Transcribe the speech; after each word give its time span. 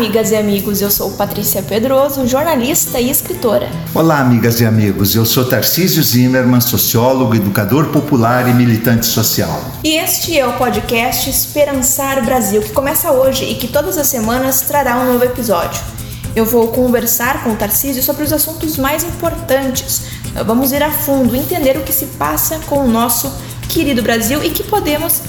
amigas 0.00 0.30
e 0.30 0.36
amigos. 0.36 0.80
Eu 0.80 0.90
sou 0.90 1.10
Patrícia 1.10 1.62
Pedroso, 1.62 2.26
jornalista 2.26 2.98
e 2.98 3.10
escritora. 3.10 3.68
Olá, 3.94 4.18
amigas 4.18 4.58
e 4.58 4.64
amigos. 4.64 5.14
Eu 5.14 5.26
sou 5.26 5.44
Tarcísio 5.44 6.02
Zimmermann, 6.02 6.62
sociólogo, 6.62 7.34
educador 7.34 7.88
popular 7.88 8.48
e 8.48 8.54
militante 8.54 9.04
social. 9.04 9.62
E 9.84 9.96
este 9.96 10.38
é 10.38 10.46
o 10.46 10.54
podcast 10.54 11.28
Esperançar 11.28 12.24
Brasil, 12.24 12.62
que 12.62 12.72
começa 12.72 13.12
hoje 13.12 13.44
e 13.44 13.56
que 13.56 13.68
todas 13.68 13.98
as 13.98 14.06
semanas 14.06 14.62
trará 14.62 14.96
um 14.96 15.12
novo 15.12 15.24
episódio. 15.26 15.82
Eu 16.34 16.46
vou 16.46 16.68
conversar 16.68 17.44
com 17.44 17.50
o 17.50 17.56
Tarcísio 17.56 18.02
sobre 18.02 18.24
os 18.24 18.32
assuntos 18.32 18.78
mais 18.78 19.04
importantes. 19.04 20.04
Vamos 20.46 20.72
ir 20.72 20.82
a 20.82 20.90
fundo, 20.90 21.36
entender 21.36 21.76
o 21.76 21.82
que 21.82 21.92
se 21.92 22.06
passa 22.06 22.58
com 22.60 22.86
o 22.86 22.88
nosso 22.88 23.30
querido 23.68 24.02
Brasil 24.02 24.42
e 24.42 24.48
que 24.48 24.64
podemos 24.64 25.20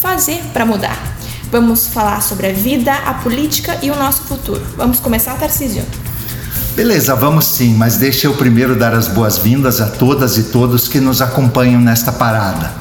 fazer 0.00 0.40
para 0.52 0.64
mudar. 0.64 1.19
Vamos 1.50 1.88
falar 1.88 2.22
sobre 2.22 2.46
a 2.46 2.52
vida, 2.52 2.94
a 2.94 3.14
política 3.14 3.76
e 3.82 3.90
o 3.90 3.96
nosso 3.96 4.22
futuro. 4.22 4.62
Vamos 4.76 5.00
começar, 5.00 5.34
Tarcísio? 5.34 5.82
Beleza, 6.76 7.16
vamos 7.16 7.44
sim, 7.44 7.74
mas 7.74 7.96
deixa 7.96 8.28
eu 8.28 8.34
primeiro 8.34 8.78
dar 8.78 8.94
as 8.94 9.08
boas-vindas 9.08 9.80
a 9.80 9.86
todas 9.86 10.38
e 10.38 10.44
todos 10.44 10.86
que 10.86 11.00
nos 11.00 11.20
acompanham 11.20 11.80
nesta 11.80 12.12
parada. 12.12 12.72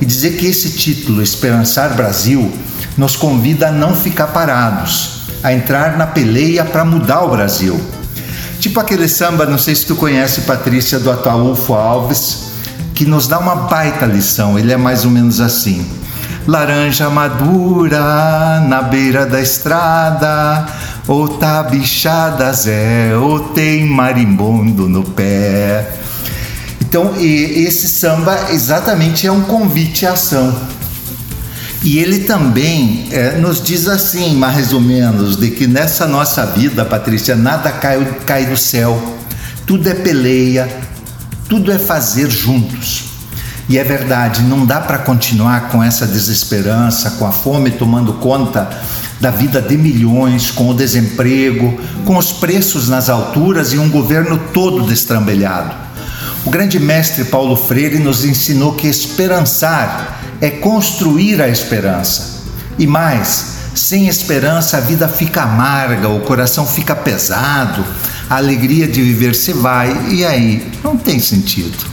E 0.00 0.06
dizer 0.06 0.36
que 0.36 0.46
esse 0.46 0.70
título, 0.70 1.20
Esperançar 1.20 1.94
Brasil, 1.94 2.52
nos 2.96 3.16
convida 3.16 3.68
a 3.68 3.72
não 3.72 3.96
ficar 3.96 4.28
parados, 4.28 5.22
a 5.42 5.52
entrar 5.52 5.98
na 5.98 6.06
peleia 6.06 6.64
para 6.64 6.84
mudar 6.84 7.22
o 7.22 7.30
Brasil. 7.30 7.80
Tipo 8.60 8.78
aquele 8.78 9.08
samba, 9.08 9.46
não 9.46 9.58
sei 9.58 9.74
se 9.74 9.84
tu 9.84 9.96
conhece, 9.96 10.42
Patrícia, 10.42 11.00
do 11.00 11.10
Ataúfo 11.10 11.74
Alves, 11.74 12.52
que 12.94 13.04
nos 13.04 13.26
dá 13.26 13.40
uma 13.40 13.56
baita 13.56 14.06
lição. 14.06 14.56
Ele 14.56 14.72
é 14.72 14.76
mais 14.76 15.04
ou 15.04 15.10
menos 15.10 15.40
assim 15.40 16.01
laranja 16.46 17.08
madura 17.08 18.60
na 18.60 18.82
beira 18.82 19.26
da 19.26 19.40
estrada, 19.40 20.66
ou 21.06 21.28
tá 21.28 21.62
bichada 21.62 22.52
Zé, 22.52 23.16
ou 23.16 23.40
tem 23.50 23.86
marimbondo 23.86 24.88
no 24.88 25.02
pé. 25.02 25.92
Então, 26.80 27.14
esse 27.18 27.88
samba 27.88 28.50
exatamente 28.50 29.26
é 29.26 29.32
um 29.32 29.42
convite 29.42 30.06
à 30.06 30.12
ação. 30.12 30.54
E 31.82 31.98
ele 31.98 32.20
também 32.20 33.08
é, 33.10 33.36
nos 33.38 33.62
diz 33.62 33.88
assim, 33.88 34.36
mais 34.36 34.72
ou 34.72 34.80
menos, 34.80 35.36
de 35.36 35.50
que 35.50 35.66
nessa 35.66 36.06
nossa 36.06 36.46
vida, 36.46 36.84
Patrícia, 36.84 37.34
nada 37.34 37.72
cai, 37.72 38.04
cai 38.24 38.46
do 38.46 38.56
céu, 38.56 39.00
tudo 39.66 39.88
é 39.88 39.94
peleia, 39.94 40.68
tudo 41.48 41.72
é 41.72 41.78
fazer 41.78 42.30
juntos. 42.30 43.11
E 43.72 43.78
é 43.78 43.84
verdade, 43.84 44.42
não 44.42 44.66
dá 44.66 44.82
para 44.82 44.98
continuar 44.98 45.70
com 45.70 45.82
essa 45.82 46.06
desesperança, 46.06 47.12
com 47.12 47.26
a 47.26 47.32
fome 47.32 47.70
tomando 47.70 48.12
conta 48.12 48.68
da 49.18 49.30
vida 49.30 49.62
de 49.62 49.78
milhões, 49.78 50.50
com 50.50 50.68
o 50.68 50.74
desemprego, 50.74 51.80
com 52.04 52.18
os 52.18 52.32
preços 52.32 52.90
nas 52.90 53.08
alturas 53.08 53.72
e 53.72 53.78
um 53.78 53.88
governo 53.88 54.38
todo 54.52 54.86
destrambelhado. 54.86 55.74
O 56.44 56.50
grande 56.50 56.78
mestre 56.78 57.24
Paulo 57.24 57.56
Freire 57.56 57.98
nos 57.98 58.26
ensinou 58.26 58.74
que 58.74 58.86
esperançar 58.86 60.20
é 60.38 60.50
construir 60.50 61.40
a 61.40 61.48
esperança. 61.48 62.42
E 62.78 62.86
mais, 62.86 63.54
sem 63.74 64.06
esperança 64.06 64.76
a 64.76 64.80
vida 64.80 65.08
fica 65.08 65.44
amarga, 65.44 66.10
o 66.10 66.20
coração 66.20 66.66
fica 66.66 66.94
pesado, 66.94 67.82
a 68.28 68.36
alegria 68.36 68.86
de 68.86 69.00
viver 69.00 69.34
se 69.34 69.54
vai, 69.54 70.10
e 70.10 70.26
aí 70.26 70.70
não 70.84 70.94
tem 70.94 71.18
sentido. 71.18 71.91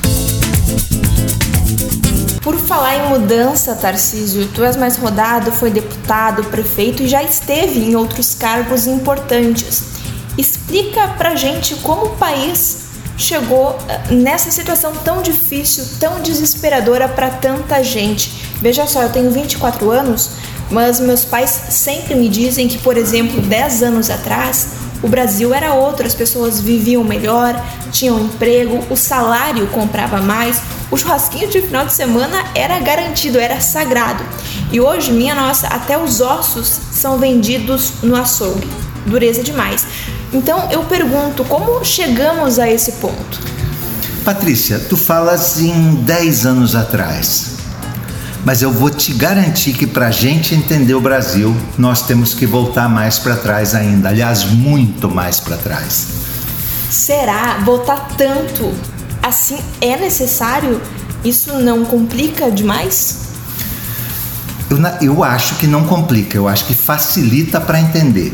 Falar 2.80 2.95
em 2.95 3.09
mudança, 3.09 3.75
Tarcísio, 3.75 4.47
tu 4.55 4.63
és 4.63 4.77
mais 4.77 4.95
rodado, 4.95 5.52
foi 5.52 5.69
deputado, 5.69 6.45
prefeito 6.45 7.03
e 7.03 7.09
já 7.09 7.22
esteve 7.22 7.81
em 7.81 7.94
outros 7.94 8.33
cargos 8.33 8.88
importantes. 8.88 9.83
Explica 10.38 11.09
pra 11.17 11.35
gente 11.35 11.75
como 11.75 12.06
o 12.06 12.09
país 12.12 12.85
chegou 13.17 13.78
eh, 13.90 14.13
nessa 14.13 14.50
situação 14.50 14.94
tão 15.03 15.22
difícil, 15.22 15.84
tão 16.00 16.22
desesperadora 16.22 17.09
para 17.09 17.29
tanta 17.29 17.84
gente. 17.84 18.50
Veja 18.62 18.88
só, 18.88 19.01
eu 19.01 19.09
tenho 19.09 19.29
24 19.29 19.91
anos, 19.91 20.31
mas 20.72 21.01
meus 21.01 21.25
pais 21.25 21.50
sempre 21.72 22.16
me 22.16 22.29
dizem 22.29 22.69
que, 22.69 22.78
por 22.78 22.96
exemplo, 22.96 23.41
10 23.41 23.84
anos 23.84 24.09
atrás, 24.09 24.69
o 25.01 25.07
Brasil 25.07 25.53
era 25.53 25.73
outro, 25.73 26.05
as 26.05 26.13
pessoas 26.13 26.59
viviam 26.59 27.03
melhor, 27.03 27.55
tinham 27.91 28.19
emprego, 28.19 28.83
o 28.89 28.95
salário 28.95 29.67
comprava 29.67 30.21
mais, 30.21 30.61
o 30.91 30.97
churrasquinho 30.97 31.47
de 31.47 31.61
final 31.61 31.85
de 31.85 31.93
semana 31.93 32.43
era 32.55 32.79
garantido, 32.79 33.39
era 33.39 33.61
sagrado. 33.61 34.23
E 34.71 34.81
hoje, 34.81 35.11
minha 35.11 35.35
nossa, 35.35 35.67
até 35.67 35.97
os 35.97 36.19
ossos 36.19 36.67
são 36.91 37.17
vendidos 37.17 37.93
no 38.01 38.15
açougue. 38.15 38.67
Dureza 39.05 39.43
demais. 39.43 39.85
Então 40.33 40.69
eu 40.71 40.83
pergunto, 40.83 41.43
como 41.45 41.83
chegamos 41.83 42.59
a 42.59 42.69
esse 42.69 42.93
ponto? 42.93 43.39
Patrícia, 44.23 44.79
tu 44.79 44.97
falas 44.97 45.59
em 45.59 45.95
10 45.95 46.45
anos 46.45 46.75
atrás. 46.75 47.59
Mas 48.49 48.63
eu 48.63 48.73
vou 48.73 48.89
te 48.89 49.13
garantir 49.13 49.73
que 49.73 49.85
para 49.85 50.07
a 50.07 50.11
gente 50.11 50.55
entender 50.55 50.95
o 50.95 50.99
Brasil, 50.99 51.55
nós 51.77 52.01
temos 52.01 52.33
que 52.33 52.47
voltar 52.47 52.89
mais 52.89 53.19
para 53.19 53.35
trás 53.35 53.75
ainda. 53.75 54.09
Aliás, 54.09 54.43
muito 54.43 55.07
mais 55.07 55.39
para 55.39 55.55
trás. 55.55 56.07
Será? 56.89 57.59
Voltar 57.63 58.07
tanto? 58.17 58.73
Assim 59.21 59.59
é 59.79 59.95
necessário? 59.97 60.81
Isso 61.23 61.59
não 61.59 61.85
complica 61.85 62.49
demais? 62.49 63.19
Eu, 64.67 64.79
eu 64.99 65.23
acho 65.23 65.53
que 65.57 65.67
não 65.67 65.83
complica, 65.83 66.35
eu 66.35 66.47
acho 66.47 66.66
que 66.66 66.73
facilita 66.73 67.61
para 67.61 67.79
entender. 67.79 68.33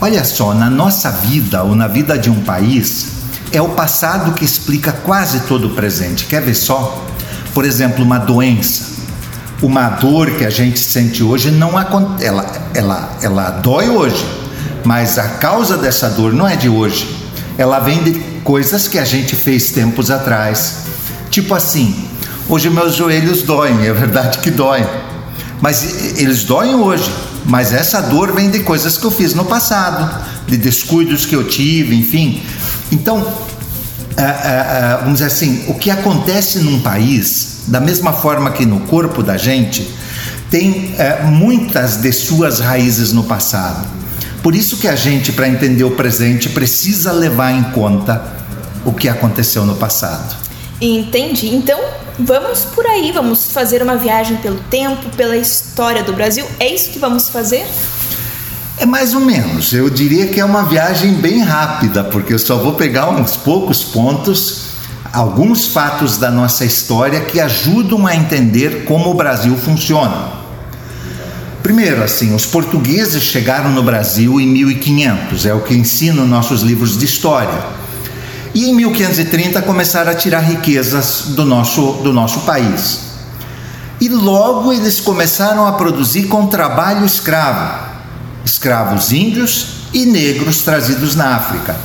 Olha 0.00 0.24
só, 0.24 0.54
na 0.54 0.68
nossa 0.68 1.12
vida 1.12 1.62
ou 1.62 1.76
na 1.76 1.86
vida 1.86 2.18
de 2.18 2.28
um 2.28 2.42
país, 2.42 3.12
é 3.52 3.62
o 3.62 3.68
passado 3.68 4.32
que 4.32 4.44
explica 4.44 4.90
quase 4.90 5.38
todo 5.42 5.68
o 5.68 5.74
presente. 5.76 6.24
Quer 6.24 6.42
ver 6.42 6.56
só? 6.56 7.06
Por 7.54 7.64
exemplo, 7.64 8.04
uma 8.04 8.18
doença 8.18 8.95
uma 9.62 9.88
dor 9.88 10.30
que 10.32 10.44
a 10.44 10.50
gente 10.50 10.78
sente 10.78 11.22
hoje 11.22 11.50
não 11.50 11.78
ela, 12.20 12.46
ela, 12.74 13.16
ela 13.22 13.50
dói 13.50 13.88
hoje, 13.88 14.24
mas 14.84 15.18
a 15.18 15.28
causa 15.28 15.76
dessa 15.76 16.10
dor 16.10 16.32
não 16.32 16.46
é 16.46 16.56
de 16.56 16.68
hoje. 16.68 17.08
Ela 17.56 17.78
vem 17.80 18.02
de 18.02 18.12
coisas 18.44 18.86
que 18.86 18.98
a 18.98 19.04
gente 19.04 19.34
fez 19.34 19.70
tempos 19.70 20.10
atrás. 20.10 20.84
Tipo 21.30 21.54
assim, 21.54 22.08
hoje 22.48 22.68
meus 22.68 22.94
joelhos 22.94 23.42
doem, 23.42 23.86
é 23.86 23.92
verdade 23.92 24.38
que 24.38 24.50
doem, 24.50 24.86
mas 25.60 26.18
eles 26.18 26.44
doem 26.44 26.74
hoje. 26.74 27.10
Mas 27.44 27.72
essa 27.72 28.00
dor 28.02 28.32
vem 28.32 28.50
de 28.50 28.60
coisas 28.60 28.98
que 28.98 29.04
eu 29.04 29.10
fiz 29.10 29.32
no 29.32 29.44
passado, 29.44 30.24
de 30.48 30.56
descuidos 30.56 31.24
que 31.24 31.34
eu 31.34 31.44
tive, 31.44 31.94
enfim. 31.94 32.42
Então, 32.90 33.24
é, 34.16 34.22
é, 34.22 34.24
é, 34.24 34.96
vamos 34.98 35.14
dizer 35.14 35.26
assim, 35.26 35.64
o 35.68 35.74
que 35.74 35.90
acontece 35.90 36.60
num 36.60 36.80
país 36.80 37.64
da 37.66 37.80
mesma 37.80 38.12
forma 38.12 38.50
que 38.52 38.64
no 38.64 38.80
corpo 38.80 39.22
da 39.22 39.36
gente, 39.36 39.94
tem 40.50 40.94
muitas 41.24 41.96
de 41.96 42.12
suas 42.12 42.60
raízes 42.60 43.12
no 43.12 43.24
passado. 43.24 43.86
Por 44.42 44.54
isso 44.54 44.76
que 44.76 44.86
a 44.86 44.94
gente, 44.94 45.32
para 45.32 45.48
entender 45.48 45.82
o 45.82 45.90
presente, 45.90 46.48
precisa 46.48 47.10
levar 47.10 47.50
em 47.50 47.64
conta 47.72 48.22
o 48.84 48.92
que 48.92 49.08
aconteceu 49.08 49.66
no 49.66 49.74
passado. 49.74 50.36
Entendi. 50.80 51.48
Então, 51.48 51.80
vamos 52.18 52.64
por 52.64 52.86
aí, 52.86 53.10
vamos 53.10 53.46
fazer 53.46 53.82
uma 53.82 53.96
viagem 53.96 54.36
pelo 54.36 54.58
tempo, 54.70 55.10
pela 55.16 55.36
história 55.36 56.04
do 56.04 56.12
Brasil. 56.12 56.46
É 56.60 56.72
isso 56.72 56.90
que 56.90 56.98
vamos 56.98 57.28
fazer? 57.28 57.66
É 58.78 58.84
mais 58.84 59.14
ou 59.14 59.20
menos. 59.20 59.72
Eu 59.72 59.88
diria 59.88 60.26
que 60.26 60.38
é 60.38 60.44
uma 60.44 60.64
viagem 60.64 61.14
bem 61.14 61.40
rápida, 61.40 62.04
porque 62.04 62.34
eu 62.34 62.38
só 62.38 62.56
vou 62.56 62.74
pegar 62.74 63.08
uns 63.08 63.36
poucos 63.36 63.82
pontos 63.82 64.66
alguns 65.12 65.66
fatos 65.66 66.18
da 66.18 66.30
nossa 66.30 66.64
história 66.64 67.20
que 67.22 67.40
ajudam 67.40 68.06
a 68.06 68.14
entender 68.14 68.84
como 68.84 69.10
o 69.10 69.14
Brasil 69.14 69.56
funciona. 69.56 70.28
Primeiro, 71.62 72.02
assim, 72.04 72.34
os 72.34 72.44
portugueses 72.44 73.22
chegaram 73.22 73.70
no 73.70 73.82
Brasil 73.82 74.38
em 74.38 74.46
1500, 74.46 75.46
é 75.46 75.54
o 75.54 75.62
que 75.62 75.74
ensinam 75.74 76.26
nossos 76.26 76.60
livros 76.60 76.98
de 76.98 77.06
história. 77.06 77.58
E 78.54 78.68
em 78.68 78.74
1530 78.74 79.62
começaram 79.62 80.12
a 80.12 80.14
tirar 80.14 80.40
riquezas 80.40 81.28
do 81.28 81.44
nosso, 81.44 81.92
do 82.04 82.12
nosso 82.12 82.40
país. 82.40 83.00
E 84.00 84.08
logo 84.10 84.72
eles 84.72 85.00
começaram 85.00 85.66
a 85.66 85.72
produzir 85.72 86.24
com 86.24 86.46
trabalho 86.46 87.06
escravo, 87.06 87.95
escravos 88.46 89.12
índios 89.12 89.66
e 89.92 90.06
negros 90.06 90.62
trazidos 90.62 91.16
na 91.16 91.34
África. 91.34 91.76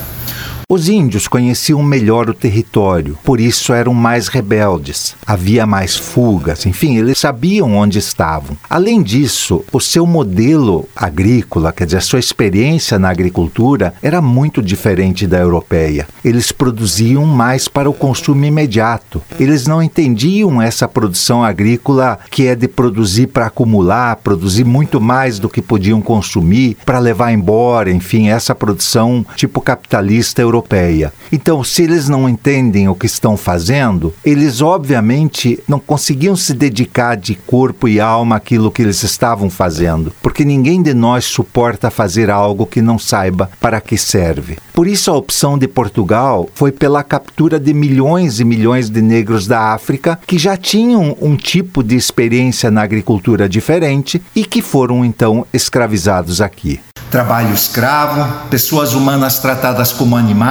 Os 0.73 0.87
índios 0.87 1.27
conheciam 1.27 1.83
melhor 1.83 2.29
o 2.29 2.33
território, 2.33 3.17
por 3.25 3.41
isso 3.41 3.73
eram 3.73 3.93
mais 3.93 4.29
rebeldes. 4.29 5.17
Havia 5.27 5.65
mais 5.67 5.97
fugas, 5.97 6.65
enfim, 6.65 6.95
eles 6.95 7.17
sabiam 7.17 7.75
onde 7.75 7.99
estavam. 7.99 8.55
Além 8.69 9.03
disso, 9.03 9.65
o 9.69 9.81
seu 9.81 10.07
modelo 10.07 10.87
agrícola, 10.95 11.73
quer 11.73 11.83
dizer, 11.83 11.97
a 11.97 11.99
sua 11.99 12.19
experiência 12.19 12.97
na 12.97 13.09
agricultura, 13.09 13.93
era 14.01 14.21
muito 14.21 14.61
diferente 14.61 15.27
da 15.27 15.39
europeia. 15.39 16.07
Eles 16.23 16.53
produziam 16.53 17.25
mais 17.25 17.67
para 17.67 17.89
o 17.89 17.93
consumo 17.93 18.45
imediato. 18.45 19.21
Eles 19.37 19.67
não 19.67 19.83
entendiam 19.83 20.61
essa 20.61 20.87
produção 20.87 21.43
agrícola 21.43 22.17
que 22.29 22.47
é 22.47 22.55
de 22.55 22.69
produzir 22.69 23.27
para 23.27 23.47
acumular, 23.47 24.15
produzir 24.15 24.63
muito 24.63 25.01
mais 25.01 25.37
do 25.37 25.49
que 25.49 25.61
podiam 25.61 26.01
consumir, 26.01 26.77
para 26.85 26.97
levar 26.97 27.33
embora, 27.33 27.91
enfim, 27.91 28.29
essa 28.29 28.55
produção 28.55 29.25
tipo 29.35 29.59
capitalista 29.59 30.41
europeu 30.41 30.60
europeia. 30.61 31.11
Então, 31.31 31.63
se 31.63 31.83
eles 31.83 32.07
não 32.07 32.29
entendem 32.29 32.87
o 32.87 32.95
que 32.95 33.05
estão 33.05 33.35
fazendo, 33.35 34.13
eles 34.23 34.61
obviamente 34.61 35.59
não 35.67 35.79
conseguiam 35.79 36.35
se 36.35 36.53
dedicar 36.53 37.17
de 37.17 37.35
corpo 37.35 37.87
e 37.87 37.99
alma 37.99 38.35
àquilo 38.35 38.71
que 38.71 38.81
eles 38.81 39.01
estavam 39.03 39.49
fazendo, 39.49 40.13
porque 40.21 40.45
ninguém 40.45 40.81
de 40.81 40.93
nós 40.93 41.25
suporta 41.25 41.89
fazer 41.89 42.29
algo 42.29 42.65
que 42.65 42.81
não 42.81 42.99
saiba 42.99 43.49
para 43.59 43.81
que 43.81 43.97
serve. 43.97 44.57
Por 44.73 44.87
isso, 44.87 45.09
a 45.09 45.15
opção 45.15 45.57
de 45.57 45.67
Portugal 45.67 46.47
foi 46.53 46.71
pela 46.71 47.03
captura 47.03 47.59
de 47.59 47.73
milhões 47.73 48.39
e 48.39 48.45
milhões 48.45 48.89
de 48.89 49.01
negros 49.01 49.47
da 49.47 49.73
África 49.73 50.19
que 50.27 50.37
já 50.37 50.55
tinham 50.55 51.17
um 51.21 51.35
tipo 51.35 51.83
de 51.83 51.95
experiência 51.95 52.69
na 52.69 52.81
agricultura 52.81 53.49
diferente 53.49 54.21
e 54.35 54.45
que 54.45 54.61
foram 54.61 55.03
então 55.03 55.45
escravizados 55.53 56.41
aqui 56.41 56.79
trabalho 57.11 57.53
escravo, 57.53 58.47
pessoas 58.49 58.93
humanas 58.93 59.37
tratadas 59.37 59.91
como 59.91 60.15
animais, 60.15 60.50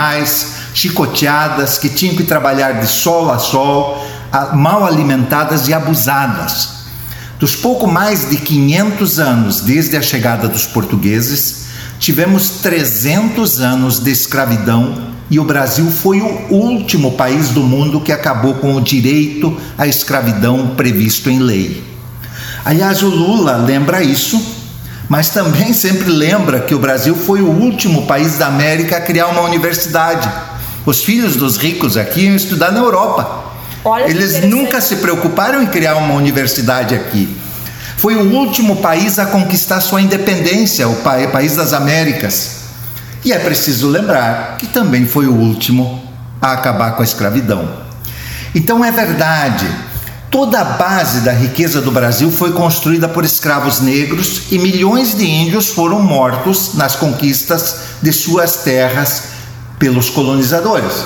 chicoteadas, 0.75 1.79
que 1.79 1.89
tinham 1.89 2.17
que 2.17 2.25
trabalhar 2.25 2.81
de 2.81 2.87
sol 2.87 3.31
a 3.31 3.39
sol, 3.39 4.07
mal 4.55 4.87
alimentadas 4.87 5.69
e 5.69 5.75
abusadas. 5.75 6.81
Dos 7.39 7.57
pouco 7.57 7.87
mais 7.87 8.29
de 8.29 8.37
500 8.37 9.19
anos 9.19 9.61
desde 9.61 9.97
a 9.97 10.03
chegada 10.03 10.47
dos 10.47 10.67
portugueses, 10.67 11.67
tivemos 11.99 12.61
300 12.63 13.61
anos 13.61 13.99
de 13.99 14.11
escravidão 14.11 15.11
e 15.31 15.39
o 15.39 15.45
Brasil 15.45 15.91
foi 15.91 16.21
o 16.21 16.49
último 16.51 17.13
país 17.13 17.51
do 17.51 17.63
mundo 17.63 18.01
que 18.01 18.13
acabou 18.13 18.55
com 18.55 18.75
o 18.75 18.81
direito 18.81 19.57
à 19.79 19.87
escravidão 19.87 20.75
previsto 20.77 21.31
em 21.31 21.39
lei. 21.39 21.85
Aliás, 22.65 23.03
o 23.03 23.09
Lula 23.09 23.57
lembra 23.57 24.03
isso 24.03 24.60
mas 25.11 25.29
também 25.31 25.73
sempre 25.73 26.09
lembra 26.09 26.61
que 26.61 26.73
o 26.73 26.79
Brasil 26.79 27.17
foi 27.17 27.43
o 27.43 27.51
último 27.51 28.07
país 28.07 28.39
da 28.39 28.47
América 28.47 28.97
a 28.97 29.01
criar 29.01 29.27
uma 29.27 29.41
universidade. 29.41 30.31
Os 30.87 31.03
filhos 31.03 31.35
dos 31.35 31.57
ricos 31.57 31.97
aqui 31.97 32.27
iam 32.27 32.37
estudar 32.37 32.71
na 32.71 32.79
Europa. 32.79 33.47
Olha 33.85 34.09
Eles 34.09 34.45
nunca 34.45 34.81
se 34.81 34.97
preocuparam 34.97 35.61
em 35.61 35.67
criar 35.67 35.97
uma 35.97 36.15
universidade 36.15 36.95
aqui. 36.95 37.29
Foi 37.97 38.15
o 38.15 38.33
último 38.33 38.77
país 38.77 39.19
a 39.19 39.27
conquistar 39.27 39.81
sua 39.81 40.01
independência, 40.01 40.89
o 40.89 40.95
país 41.33 41.57
das 41.57 41.73
Américas. 41.73 42.61
E 43.25 43.33
é 43.33 43.39
preciso 43.41 43.89
lembrar 43.89 44.59
que 44.59 44.69
também 44.69 45.07
foi 45.07 45.27
o 45.27 45.35
último 45.35 46.09
a 46.41 46.53
acabar 46.53 46.93
com 46.93 47.03
a 47.03 47.05
escravidão. 47.05 47.69
Então 48.55 48.85
é 48.85 48.93
verdade 48.93 49.67
Toda 50.31 50.61
a 50.61 50.65
base 50.65 51.23
da 51.23 51.33
riqueza 51.33 51.81
do 51.81 51.91
Brasil 51.91 52.31
foi 52.31 52.53
construída 52.53 53.09
por 53.09 53.25
escravos 53.25 53.81
negros 53.81 54.45
e 54.53 54.61
milhões 54.61 55.13
de 55.13 55.25
índios 55.25 55.71
foram 55.71 56.01
mortos 56.01 56.75
nas 56.75 56.95
conquistas 56.95 57.77
de 58.01 58.13
suas 58.13 58.59
terras 58.59 59.25
pelos 59.77 60.09
colonizadores. 60.09 61.05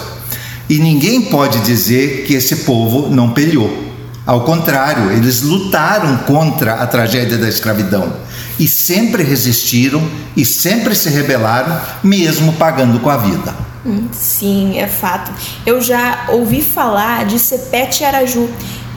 E 0.69 0.79
ninguém 0.79 1.23
pode 1.23 1.61
dizer 1.61 2.27
que 2.27 2.35
esse 2.35 2.57
povo 2.57 3.09
não 3.09 3.31
peleou. 3.31 3.95
Ao 4.27 4.43
contrário, 4.43 5.11
eles 5.11 5.41
lutaram 5.41 6.19
contra 6.19 6.75
a 6.75 6.87
tragédia 6.87 7.39
da 7.39 7.49
escravidão 7.49 8.13
e 8.59 8.69
sempre 8.69 9.23
resistiram 9.23 10.07
e 10.37 10.45
sempre 10.45 10.95
se 10.95 11.09
rebelaram, 11.09 11.81
mesmo 12.03 12.53
pagando 12.55 13.01
com 13.01 13.09
a 13.09 13.17
vida. 13.17 13.55
Hum, 13.87 14.09
sim, 14.13 14.79
é 14.79 14.87
fato. 14.87 15.31
Eu 15.67 15.81
já 15.81 16.27
ouvi 16.29 16.63
falar 16.63 17.27
de 17.27 17.39
Sepete 17.39 18.03
Araju, 18.03 18.49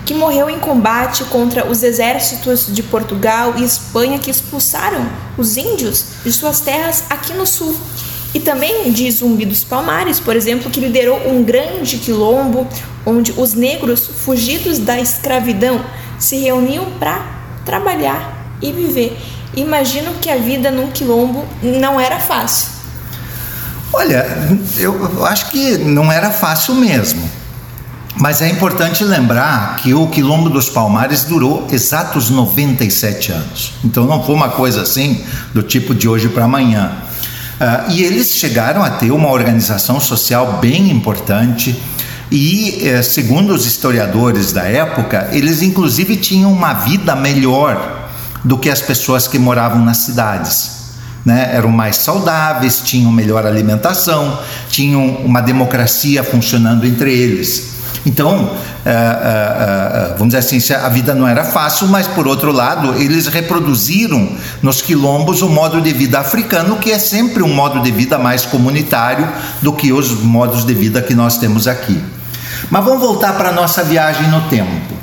que 0.07 0.13
morreu 0.13 0.49
em 0.49 0.57
combate 0.57 1.25
contra 1.25 1.67
os 1.67 1.83
exércitos 1.83 2.73
de 2.73 2.81
Portugal 2.81 3.55
e 3.57 3.63
Espanha 3.65 4.17
que 4.17 4.31
expulsaram 4.31 5.05
os 5.37 5.57
índios 5.57 6.05
de 6.23 6.31
suas 6.31 6.61
terras 6.61 7.03
aqui 7.09 7.33
no 7.33 7.45
sul. 7.45 7.75
E 8.33 8.39
também 8.39 8.89
de 8.93 9.11
Zumbi 9.11 9.45
dos 9.45 9.65
Palmares, 9.65 10.17
por 10.17 10.33
exemplo, 10.33 10.71
que 10.71 10.79
liderou 10.79 11.29
um 11.29 11.43
grande 11.43 11.97
quilombo 11.97 12.65
onde 13.05 13.33
os 13.33 13.53
negros 13.53 14.07
fugidos 14.07 14.79
da 14.79 14.97
escravidão 14.97 15.83
se 16.17 16.37
reuniam 16.37 16.85
para 16.97 17.25
trabalhar 17.65 18.55
e 18.61 18.71
viver. 18.71 19.17
Imagino 19.57 20.13
que 20.21 20.29
a 20.29 20.37
vida 20.37 20.71
num 20.71 20.89
quilombo 20.89 21.45
não 21.61 21.99
era 21.99 22.17
fácil. 22.17 22.69
Olha, 23.91 24.25
eu 24.77 25.25
acho 25.25 25.49
que 25.49 25.77
não 25.77 26.09
era 26.09 26.31
fácil 26.31 26.75
mesmo. 26.75 27.29
Mas 28.19 28.41
é 28.41 28.49
importante 28.49 29.03
lembrar 29.03 29.75
que 29.75 29.93
o 29.93 30.07
Quilombo 30.07 30.49
dos 30.49 30.69
Palmares 30.69 31.23
durou 31.23 31.67
exatos 31.71 32.31
97 32.31 33.31
anos. 33.31 33.73
Então 33.83 34.05
não 34.05 34.23
foi 34.23 34.33
uma 34.33 34.49
coisa 34.49 34.81
assim 34.81 35.23
do 35.53 35.61
tipo 35.61 35.93
de 35.93 36.09
hoje 36.09 36.27
para 36.27 36.45
amanhã. 36.45 36.93
Uh, 37.59 37.91
e 37.91 38.03
eles 38.03 38.35
chegaram 38.35 38.83
a 38.83 38.89
ter 38.89 39.11
uma 39.11 39.29
organização 39.29 39.99
social 39.99 40.59
bem 40.59 40.89
importante. 40.89 41.79
E, 42.29 42.85
eh, 42.85 43.01
segundo 43.01 43.53
os 43.53 43.65
historiadores 43.65 44.51
da 44.51 44.63
época, 44.63 45.29
eles 45.31 45.61
inclusive 45.61 46.17
tinham 46.17 46.51
uma 46.51 46.73
vida 46.73 47.15
melhor 47.15 48.09
do 48.43 48.57
que 48.57 48.69
as 48.69 48.81
pessoas 48.81 49.29
que 49.29 49.39
moravam 49.39 49.83
nas 49.83 49.99
cidades. 49.99 50.71
Né? 51.23 51.51
Eram 51.53 51.69
mais 51.69 51.95
saudáveis, 51.95 52.81
tinham 52.83 53.13
melhor 53.13 53.45
alimentação, 53.45 54.39
tinham 54.69 55.05
uma 55.23 55.39
democracia 55.39 56.21
funcionando 56.21 56.85
entre 56.85 57.13
eles. 57.13 57.76
Então, 58.07 58.55
é, 58.85 58.89
é, 58.89 58.93
é, 58.93 60.13
vamos 60.17 60.33
dizer 60.33 60.37
assim, 60.37 60.59
a 60.73 60.87
vida 60.87 61.13
não 61.13 61.27
era 61.27 61.43
fácil, 61.43 61.87
mas 61.87 62.07
por 62.07 62.25
outro 62.25 62.53
lado, 62.53 62.95
eles 62.95 63.27
reproduziram 63.27 64.29
nos 64.61 64.81
quilombos 64.81 65.41
o 65.41 65.49
modo 65.49 65.81
de 65.81 65.91
vida 65.91 66.17
africano, 66.17 66.77
que 66.77 66.89
é 66.89 66.99
sempre 66.99 67.43
um 67.43 67.53
modo 67.53 67.81
de 67.81 67.91
vida 67.91 68.17
mais 68.17 68.45
comunitário 68.45 69.27
do 69.61 69.73
que 69.73 69.91
os 69.91 70.23
modos 70.23 70.63
de 70.63 70.73
vida 70.73 71.01
que 71.01 71.13
nós 71.13 71.37
temos 71.37 71.67
aqui. 71.67 72.01
Mas 72.71 72.85
vamos 72.85 73.01
voltar 73.01 73.33
para 73.33 73.49
a 73.49 73.53
nossa 73.53 73.83
viagem 73.83 74.29
no 74.29 74.39
tempo. 74.47 74.95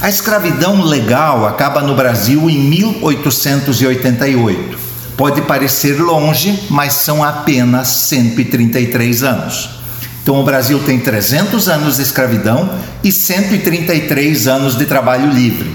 A 0.00 0.08
escravidão 0.08 0.82
legal 0.82 1.46
acaba 1.46 1.82
no 1.82 1.94
Brasil 1.94 2.48
em 2.48 2.58
1888. 2.58 4.78
Pode 5.14 5.42
parecer 5.42 6.00
longe, 6.00 6.58
mas 6.70 6.94
são 6.94 7.22
apenas 7.22 7.88
133 7.88 9.24
anos. 9.24 9.79
Então 10.22 10.38
o 10.38 10.44
Brasil 10.44 10.78
tem 10.80 10.98
300 10.98 11.68
anos 11.68 11.96
de 11.96 12.02
escravidão 12.02 12.78
e 13.02 13.10
133 13.10 14.46
anos 14.46 14.76
de 14.76 14.86
trabalho 14.86 15.30
livre. 15.30 15.70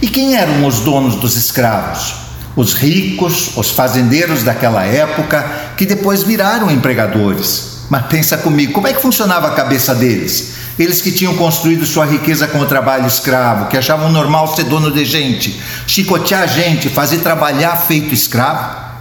E 0.00 0.08
quem 0.08 0.36
eram 0.36 0.66
os 0.66 0.80
donos 0.80 1.16
dos 1.16 1.36
escravos? 1.36 2.14
Os 2.54 2.74
ricos, 2.74 3.56
os 3.56 3.70
fazendeiros 3.70 4.42
daquela 4.42 4.84
época, 4.84 5.44
que 5.76 5.86
depois 5.86 6.22
viraram 6.22 6.70
empregadores. 6.70 7.72
Mas 7.88 8.06
pensa 8.06 8.36
comigo, 8.36 8.72
como 8.72 8.88
é 8.88 8.92
que 8.92 9.02
funcionava 9.02 9.48
a 9.48 9.54
cabeça 9.54 9.94
deles? 9.94 10.54
Eles 10.78 11.02
que 11.02 11.12
tinham 11.12 11.34
construído 11.36 11.84
sua 11.84 12.06
riqueza 12.06 12.46
com 12.46 12.58
o 12.58 12.66
trabalho 12.66 13.06
escravo, 13.06 13.68
que 13.68 13.76
achavam 13.76 14.10
normal 14.10 14.54
ser 14.54 14.64
dono 14.64 14.90
de 14.90 15.04
gente, 15.04 15.60
chicotear 15.86 16.48
gente, 16.48 16.88
fazer 16.88 17.18
trabalhar 17.18 17.76
feito 17.76 18.14
escravo 18.14 18.91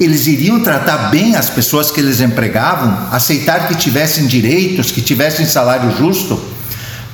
eles 0.00 0.26
iriam 0.26 0.62
tratar 0.62 1.10
bem 1.10 1.34
as 1.34 1.50
pessoas 1.50 1.90
que 1.90 2.00
eles 2.00 2.20
empregavam, 2.20 3.08
aceitar 3.10 3.68
que 3.68 3.74
tivessem 3.74 4.26
direitos, 4.26 4.90
que 4.90 5.02
tivessem 5.02 5.44
salário 5.46 5.90
justo? 5.96 6.40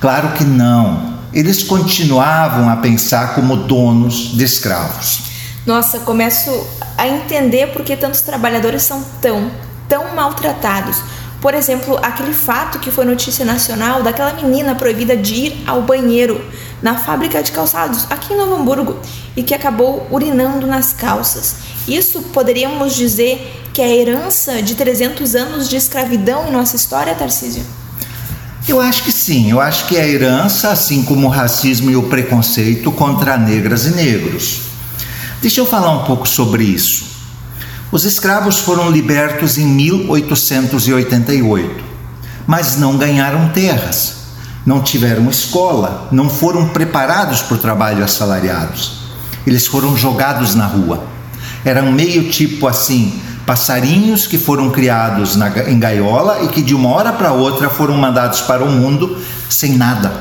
Claro 0.01 0.33
que 0.33 0.45
não. 0.45 1.15
Eles 1.33 1.63
continuavam 1.63 2.69
a 2.69 2.77
pensar 2.77 3.35
como 3.35 3.57
donos 3.57 4.37
de 4.37 4.45
escravos. 4.45 5.23
Nossa, 5.67 6.01
começo 6.01 6.51
a 6.97 7.09
entender 7.09 7.69
por 7.69 7.83
que 7.83 7.97
tantos 7.97 8.21
trabalhadores 8.21 8.83
são 8.83 9.03
tão, 9.21 9.51
tão 9.89 10.15
maltratados. 10.15 11.03
Por 11.41 11.55
exemplo, 11.55 11.99
aquele 12.03 12.33
fato 12.33 12.79
que 12.79 12.91
foi 12.91 13.05
notícia 13.05 13.45
nacional 13.45 14.03
daquela 14.03 14.33
menina 14.35 14.75
proibida 14.75 15.17
de 15.17 15.35
ir 15.35 15.63
ao 15.67 15.83
banheiro 15.83 16.43
na 16.85 16.97
fábrica 16.99 17.43
de 17.43 17.51
calçados 17.51 18.07
aqui 18.11 18.35
em 18.35 18.37
Novo 18.37 18.57
Hamburgo 18.57 18.99
e 19.35 19.43
que 19.43 19.55
acabou 19.55 20.07
urinando 20.11 20.67
nas 20.67 20.93
calças. 20.93 21.55
Isso 21.89 22.21
poderíamos 22.25 22.95
dizer 22.95 23.63
que 23.73 23.81
é 23.81 23.87
a 23.87 23.97
herança 23.97 24.61
de 24.61 24.75
300 24.75 25.35
anos 25.35 25.67
de 25.67 25.77
escravidão 25.77 26.47
em 26.47 26.53
nossa 26.53 26.77
história, 26.77 27.15
Tarcísio? 27.15 27.65
Eu 28.69 28.83
acho 28.83 29.03
que 29.03 29.11
sim, 29.11 29.51
eu 29.51 29.63
acho 29.63 29.87
que 29.87 29.97
é 29.97 30.03
a 30.03 30.09
herança, 30.09 30.69
assim 30.69 31.03
como 31.03 31.27
o 31.27 31.31
racismo 31.31 31.91
e 31.91 31.97
o 31.97 32.03
preconceito 32.03 32.93
contra 32.93 33.39
negras 33.39 33.87
e 33.87 33.95
negros. 33.95 34.61
Deixa 35.41 35.63
eu 35.63 35.67
falar 35.67 35.91
um 35.91 36.05
pouco 36.05 36.29
sobre 36.29 36.65
isso. 36.65 37.07
Os 37.91 38.05
escravos 38.05 38.59
foram 38.59 38.91
libertos 38.91 39.57
em 39.57 39.67
1888, 39.67 41.83
mas 42.47 42.77
não 42.77 42.99
ganharam 42.99 43.49
terras, 43.49 44.24
não 44.65 44.81
tiveram 44.81 45.29
escola, 45.29 46.09
não 46.11 46.29
foram 46.29 46.69
preparados 46.69 47.43
para 47.43 47.55
o 47.55 47.59
trabalho 47.59 48.03
assalariados. 48.03 49.05
Eles 49.47 49.67
foram 49.67 49.97
jogados 49.97 50.55
na 50.55 50.67
rua. 50.67 51.05
Eram 51.65 51.93
meio 51.93 52.31
tipo 52.31 52.67
assim, 52.67 53.21
passarinhos 53.47 54.27
que 54.27 54.39
foram 54.39 54.71
criados 54.71 55.37
na, 55.37 55.49
em 55.69 55.79
gaiola 55.79 56.45
e 56.45 56.49
que 56.49 56.63
de 56.63 56.75
uma 56.75 56.89
hora 56.91 57.13
para 57.13 57.33
outra 57.33 57.69
foram 57.69 57.97
mandados 57.97 58.41
para 58.41 58.65
o 58.65 58.71
mundo 58.71 59.19
sem 59.51 59.77
nada, 59.77 60.13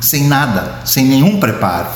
sem 0.00 0.24
nada, 0.24 0.80
sem 0.84 1.06
nenhum 1.06 1.40
preparo. 1.40 1.88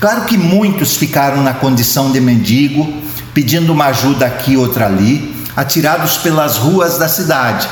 Claro 0.00 0.22
que 0.26 0.36
muitos 0.36 0.96
ficaram 0.96 1.42
na 1.42 1.54
condição 1.54 2.12
de 2.12 2.20
mendigo, 2.20 3.02
pedindo 3.32 3.72
uma 3.72 3.86
ajuda 3.86 4.26
aqui, 4.26 4.56
outra 4.56 4.86
ali, 4.86 5.34
atirados 5.56 6.18
pelas 6.18 6.58
ruas 6.58 6.98
da 6.98 7.08
cidade. 7.08 7.66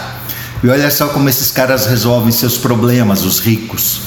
E 0.62 0.69
olha 0.69 0.90
só 0.90 1.09
como 1.09 1.28
esses 1.28 1.50
caras 1.50 1.87
resolvem 1.87 2.31
seus 2.31 2.57
problemas, 2.57 3.25
os 3.25 3.40
ricos. 3.40 4.02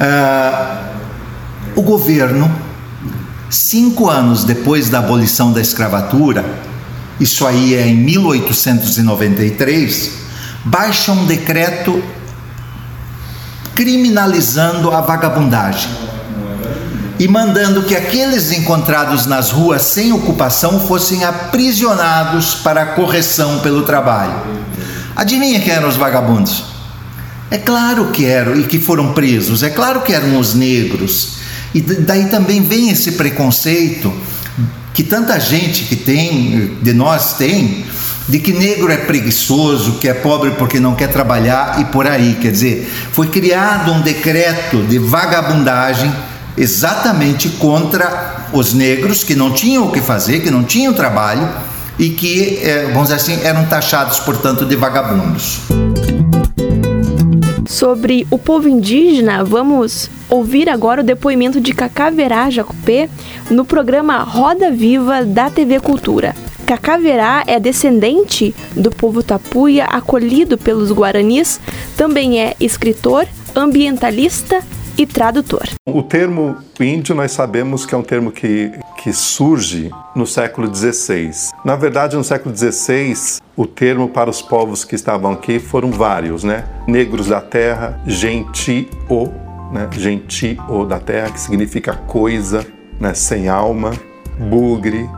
Ah, 0.00 0.92
o 1.76 1.82
governo, 1.82 2.50
cinco 3.50 4.08
anos 4.08 4.44
depois 4.44 4.88
da 4.88 5.00
abolição 5.00 5.52
da 5.52 5.60
escravatura, 5.60 6.42
isso 7.20 7.46
aí 7.46 7.74
é 7.74 7.86
em 7.86 7.96
1893, 7.96 10.12
baixa 10.64 11.12
um 11.12 11.26
decreto 11.26 12.02
criminalizando 13.74 14.90
a 14.90 15.02
vagabundagem 15.02 15.90
e 17.18 17.28
mandando 17.28 17.82
que 17.82 17.94
aqueles 17.94 18.50
encontrados 18.50 19.26
nas 19.26 19.50
ruas 19.50 19.82
sem 19.82 20.10
ocupação 20.10 20.80
fossem 20.80 21.22
aprisionados 21.22 22.54
para 22.54 22.86
correção 22.86 23.58
pelo 23.58 23.82
trabalho. 23.82 24.69
Adivinha 25.14 25.60
quem 25.60 25.72
eram 25.72 25.88
os 25.88 25.96
vagabundos? 25.96 26.64
É 27.50 27.58
claro 27.58 28.06
que 28.06 28.24
eram 28.24 28.58
e 28.58 28.64
que 28.64 28.78
foram 28.78 29.12
presos, 29.12 29.62
é 29.62 29.70
claro 29.70 30.02
que 30.02 30.12
eram 30.12 30.38
os 30.38 30.54
negros. 30.54 31.38
E 31.74 31.80
daí 31.80 32.26
também 32.26 32.62
vem 32.62 32.90
esse 32.90 33.12
preconceito 33.12 34.12
que 34.94 35.02
tanta 35.02 35.38
gente 35.38 35.84
que 35.84 35.96
tem, 35.96 36.76
de 36.80 36.92
nós 36.92 37.34
tem, 37.34 37.84
de 38.28 38.38
que 38.38 38.52
negro 38.52 38.92
é 38.92 38.96
preguiçoso, 38.96 39.94
que 39.94 40.08
é 40.08 40.14
pobre 40.14 40.52
porque 40.52 40.78
não 40.78 40.94
quer 40.94 41.08
trabalhar 41.08 41.80
e 41.80 41.84
por 41.86 42.06
aí. 42.06 42.36
Quer 42.40 42.52
dizer, 42.52 42.90
foi 43.12 43.28
criado 43.28 43.92
um 43.92 44.00
decreto 44.00 44.82
de 44.84 44.98
vagabundagem 44.98 46.12
exatamente 46.56 47.48
contra 47.50 48.48
os 48.52 48.72
negros 48.72 49.24
que 49.24 49.34
não 49.34 49.52
tinham 49.52 49.88
o 49.88 49.92
que 49.92 50.00
fazer, 50.00 50.40
que 50.40 50.50
não 50.50 50.62
tinham 50.62 50.92
trabalho 50.92 51.48
e 52.00 52.08
que, 52.08 52.58
eh, 52.62 52.86
vamos 52.86 53.10
dizer 53.10 53.16
assim, 53.16 53.44
eram 53.44 53.66
taxados, 53.66 54.18
portanto, 54.20 54.64
de 54.64 54.74
vagabundos. 54.74 55.60
Sobre 57.68 58.26
o 58.30 58.38
povo 58.38 58.68
indígena, 58.68 59.44
vamos 59.44 60.10
ouvir 60.28 60.70
agora 60.70 61.02
o 61.02 61.04
depoimento 61.04 61.60
de 61.60 61.74
Cacaverá 61.74 62.48
Jacupé 62.48 63.08
no 63.50 63.66
programa 63.66 64.22
Roda 64.22 64.70
Viva 64.70 65.24
da 65.24 65.50
TV 65.50 65.78
Cultura. 65.78 66.34
Cacaverá 66.64 67.44
é 67.46 67.60
descendente 67.60 68.54
do 68.74 68.90
povo 68.90 69.22
tapuia 69.22 69.84
acolhido 69.84 70.56
pelos 70.56 70.90
guaranis, 70.90 71.60
também 71.96 72.40
é 72.40 72.54
escritor, 72.58 73.26
ambientalista 73.54 74.62
e 75.00 75.06
tradutor. 75.06 75.66
O 75.88 76.02
termo 76.02 76.58
índio 76.78 77.14
nós 77.14 77.32
sabemos 77.32 77.86
que 77.86 77.94
é 77.94 77.98
um 77.98 78.02
termo 78.02 78.30
que, 78.30 78.70
que 79.02 79.14
surge 79.14 79.90
no 80.14 80.26
século 80.26 80.72
XVI. 80.72 81.30
Na 81.64 81.74
verdade, 81.74 82.16
no 82.16 82.22
século 82.22 82.54
XVI, 82.54 83.40
o 83.56 83.66
termo 83.66 84.10
para 84.10 84.28
os 84.28 84.42
povos 84.42 84.84
que 84.84 84.94
estavam 84.94 85.32
aqui 85.32 85.58
foram 85.58 85.90
vários, 85.90 86.44
né? 86.44 86.66
Negros 86.86 87.28
da 87.28 87.40
terra, 87.40 87.98
gentio, 88.06 88.90
né? 89.72 89.88
Gentio 89.92 90.84
da 90.86 91.00
terra, 91.00 91.30
que 91.30 91.40
significa 91.40 91.94
coisa, 91.94 92.66
né? 93.00 93.14
sem 93.14 93.48
alma, 93.48 93.92
bugre 94.38 95.08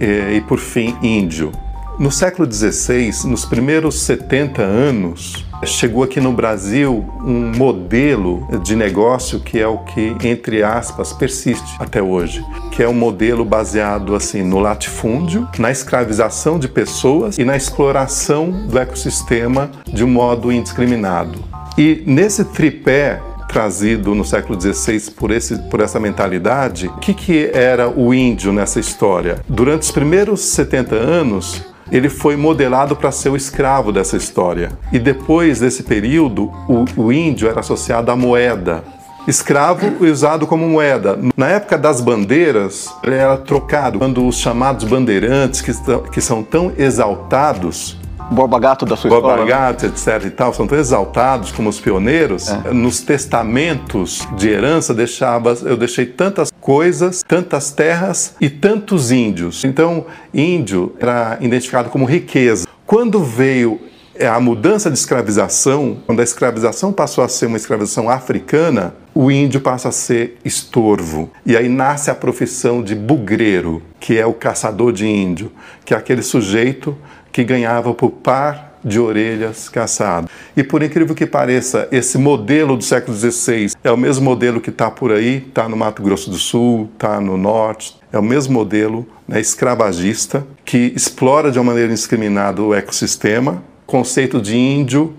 e, 0.00 0.36
e 0.36 0.40
por 0.40 0.58
fim, 0.58 0.96
índio. 1.02 1.52
No 1.98 2.12
século 2.12 2.48
XVI, 2.50 3.10
nos 3.24 3.44
primeiros 3.44 4.02
70 4.02 4.62
anos, 4.62 5.44
chegou 5.64 6.04
aqui 6.04 6.20
no 6.20 6.32
Brasil 6.32 7.04
um 7.24 7.50
modelo 7.56 8.46
de 8.62 8.76
negócio 8.76 9.40
que 9.40 9.58
é 9.58 9.66
o 9.66 9.78
que, 9.78 10.14
entre 10.22 10.62
aspas, 10.62 11.12
persiste 11.12 11.74
até 11.80 12.00
hoje, 12.00 12.44
que 12.70 12.84
é 12.84 12.88
um 12.88 12.94
modelo 12.94 13.44
baseado 13.44 14.14
assim 14.14 14.44
no 14.44 14.60
latifúndio, 14.60 15.48
na 15.58 15.72
escravização 15.72 16.56
de 16.56 16.68
pessoas 16.68 17.36
e 17.36 17.44
na 17.44 17.56
exploração 17.56 18.68
do 18.68 18.78
ecossistema 18.78 19.68
de 19.84 20.04
um 20.04 20.08
modo 20.08 20.52
indiscriminado. 20.52 21.42
E 21.76 22.04
nesse 22.06 22.44
tripé 22.44 23.20
trazido 23.48 24.14
no 24.14 24.24
século 24.24 24.60
XVI 24.60 25.10
por, 25.12 25.30
esse, 25.30 25.56
por 25.68 25.80
essa 25.80 25.98
mentalidade, 25.98 26.86
o 26.86 26.98
que, 26.98 27.14
que 27.14 27.50
era 27.52 27.88
o 27.88 28.14
índio 28.14 28.52
nessa 28.52 28.78
história? 28.78 29.40
Durante 29.48 29.82
os 29.82 29.90
primeiros 29.90 30.40
70 30.40 30.94
anos, 30.94 31.64
ele 31.90 32.08
foi 32.08 32.36
modelado 32.36 32.94
para 32.96 33.10
ser 33.10 33.28
o 33.30 33.36
escravo 33.36 33.92
dessa 33.92 34.16
história. 34.16 34.70
E 34.92 34.98
depois 34.98 35.60
desse 35.60 35.82
período, 35.82 36.52
o, 36.68 36.84
o 36.96 37.12
índio 37.12 37.48
era 37.48 37.60
associado 37.60 38.10
à 38.10 38.16
moeda. 38.16 38.84
Escravo 39.26 40.04
usado 40.04 40.46
como 40.46 40.66
moeda. 40.66 41.18
Na 41.36 41.48
época 41.48 41.76
das 41.76 42.00
bandeiras, 42.00 42.88
ele 43.04 43.14
era 43.14 43.36
trocado. 43.36 43.98
Quando 43.98 44.26
os 44.26 44.38
chamados 44.38 44.84
bandeirantes, 44.84 45.60
que, 45.60 45.72
que 46.10 46.20
são 46.20 46.42
tão 46.42 46.72
exaltados, 46.78 47.98
Borba 48.30 48.58
Gato 48.58 48.84
da 48.84 48.96
sua 48.96 49.10
Borba. 49.10 49.44
Gato, 49.44 49.86
né? 49.86 49.92
etc 49.92 50.26
e 50.26 50.30
tal, 50.30 50.52
são 50.52 50.66
tão 50.66 50.78
exaltados 50.78 51.50
como 51.52 51.68
os 51.68 51.80
pioneiros. 51.80 52.48
É. 52.48 52.72
Nos 52.72 53.00
testamentos 53.00 54.26
de 54.36 54.48
herança 54.48 54.94
deixava, 54.94 55.56
eu 55.62 55.76
deixei 55.76 56.06
tantas 56.06 56.50
coisas, 56.68 57.24
tantas 57.26 57.70
terras 57.70 58.34
e 58.38 58.50
tantos 58.50 59.10
índios. 59.10 59.64
Então, 59.64 60.04
índio 60.34 60.94
era 61.00 61.38
identificado 61.40 61.88
como 61.88 62.04
riqueza. 62.04 62.68
Quando 62.84 63.24
veio 63.24 63.80
é, 64.14 64.26
a 64.26 64.38
mudança 64.38 64.90
de 64.90 64.98
escravização, 64.98 65.96
quando 66.04 66.20
a 66.20 66.22
escravização 66.22 66.92
passou 66.92 67.24
a 67.24 67.28
ser 67.28 67.46
uma 67.46 67.56
escravização 67.56 68.10
africana, 68.10 68.94
o 69.14 69.30
índio 69.30 69.62
passa 69.62 69.88
a 69.88 69.92
ser 69.92 70.36
estorvo. 70.44 71.30
E 71.46 71.56
aí 71.56 71.70
nasce 71.70 72.10
a 72.10 72.14
profissão 72.14 72.82
de 72.82 72.94
bugreiro, 72.94 73.82
que 73.98 74.18
é 74.18 74.26
o 74.26 74.34
caçador 74.34 74.92
de 74.92 75.06
índio, 75.06 75.50
que 75.86 75.94
é 75.94 75.96
aquele 75.96 76.20
sujeito 76.20 76.94
que 77.32 77.44
ganhava 77.44 77.94
por 77.94 78.10
par 78.10 78.67
de 78.84 78.98
orelhas 78.98 79.68
caçado. 79.68 80.28
E 80.56 80.62
por 80.62 80.82
incrível 80.82 81.14
que 81.14 81.26
pareça, 81.26 81.88
esse 81.90 82.18
modelo 82.18 82.76
do 82.76 82.84
século 82.84 83.16
XVI 83.16 83.72
é 83.82 83.90
o 83.90 83.96
mesmo 83.96 84.24
modelo 84.24 84.60
que 84.60 84.70
está 84.70 84.90
por 84.90 85.12
aí, 85.12 85.44
está 85.48 85.68
no 85.68 85.76
Mato 85.76 86.02
Grosso 86.02 86.30
do 86.30 86.36
Sul, 86.36 86.88
está 86.94 87.20
no 87.20 87.36
Norte, 87.36 87.96
é 88.12 88.18
o 88.18 88.22
mesmo 88.22 88.54
modelo 88.54 89.06
né, 89.26 89.40
escravagista 89.40 90.46
que 90.64 90.92
explora 90.94 91.50
de 91.50 91.58
uma 91.58 91.66
maneira 91.66 91.90
indiscriminada 91.90 92.62
o 92.62 92.74
ecossistema, 92.74 93.62
conceito 93.86 94.40
de 94.40 94.56
índio 94.56 95.14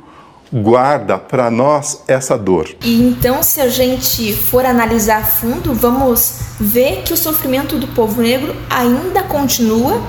guarda 0.51 1.18
para 1.18 1.50
nós 1.51 2.04
essa 2.08 2.38
dor. 2.38 2.70
E 2.84 3.01
então, 3.01 3.44
se 3.44 3.62
a 3.62 3.70
gente 3.70 4.34
for 4.34 4.66
analisar 4.66 5.22
a 5.22 5.24
fundo, 5.24 5.74
vamos 5.74 6.39
ver 6.60 7.04
que 7.04 7.13
o 7.13 7.18
sofrimento 7.18 7.78
do 7.78 7.88
povo 7.89 8.22
negro 8.22 8.56
ainda 8.70 9.24
continua 9.24 10.01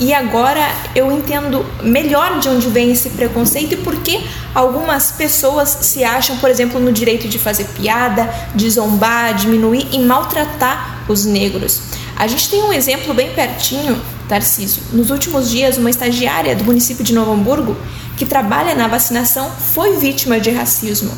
e 0.00 0.12
agora 0.12 0.66
eu 0.94 1.12
entendo 1.12 1.64
melhor 1.82 2.40
de 2.40 2.48
onde 2.48 2.68
vem 2.68 2.90
esse 2.90 3.10
preconceito 3.10 3.74
e 3.74 3.76
por 3.76 3.96
que 3.96 4.24
algumas 4.54 5.12
pessoas 5.12 5.68
se 5.82 6.02
acham, 6.02 6.36
por 6.38 6.50
exemplo, 6.50 6.80
no 6.80 6.92
direito 6.92 7.28
de 7.28 7.38
fazer 7.38 7.64
piada, 7.76 8.28
de 8.54 8.68
zombar, 8.70 9.34
diminuir 9.34 9.88
e 9.92 9.98
maltratar 10.00 11.04
os 11.08 11.24
negros. 11.24 11.82
A 12.16 12.26
gente 12.26 12.50
tem 12.50 12.62
um 12.62 12.72
exemplo 12.72 13.14
bem 13.14 13.32
pertinho, 13.32 14.00
Tarcísio. 14.28 14.82
Nos 14.92 15.10
últimos 15.10 15.50
dias, 15.50 15.76
uma 15.76 15.90
estagiária 15.90 16.56
do 16.56 16.64
município 16.64 17.04
de 17.04 17.12
Novo 17.12 17.32
Hamburgo, 17.32 17.76
que 18.16 18.26
trabalha 18.26 18.74
na 18.74 18.88
vacinação, 18.88 19.50
foi 19.50 19.96
vítima 19.98 20.40
de 20.40 20.50
racismo. 20.50 21.12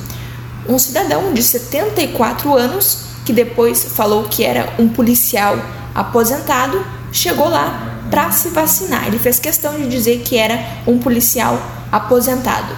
Um 0.69 0.79
cidadão 0.79 1.33
de 1.33 1.43
74 1.43 2.55
anos, 2.55 3.05
que 3.25 3.33
depois 3.33 3.85
falou 3.85 4.25
que 4.25 4.45
era 4.45 4.75
um 4.79 4.89
policial 4.89 5.59
aposentado, 5.95 6.85
chegou 7.13 7.49
lá 7.49 7.94
para 8.15 8.31
se 8.31 8.51
vacinar. 8.51 9.09
Ele 9.09 9.19
fez 9.19 9.41
questão 9.41 9.75
de 9.75 9.89
dizer 9.89 10.21
que 10.21 10.39
era 10.39 10.65
um 10.87 10.99
policial 10.99 11.61
aposentado. 11.91 12.73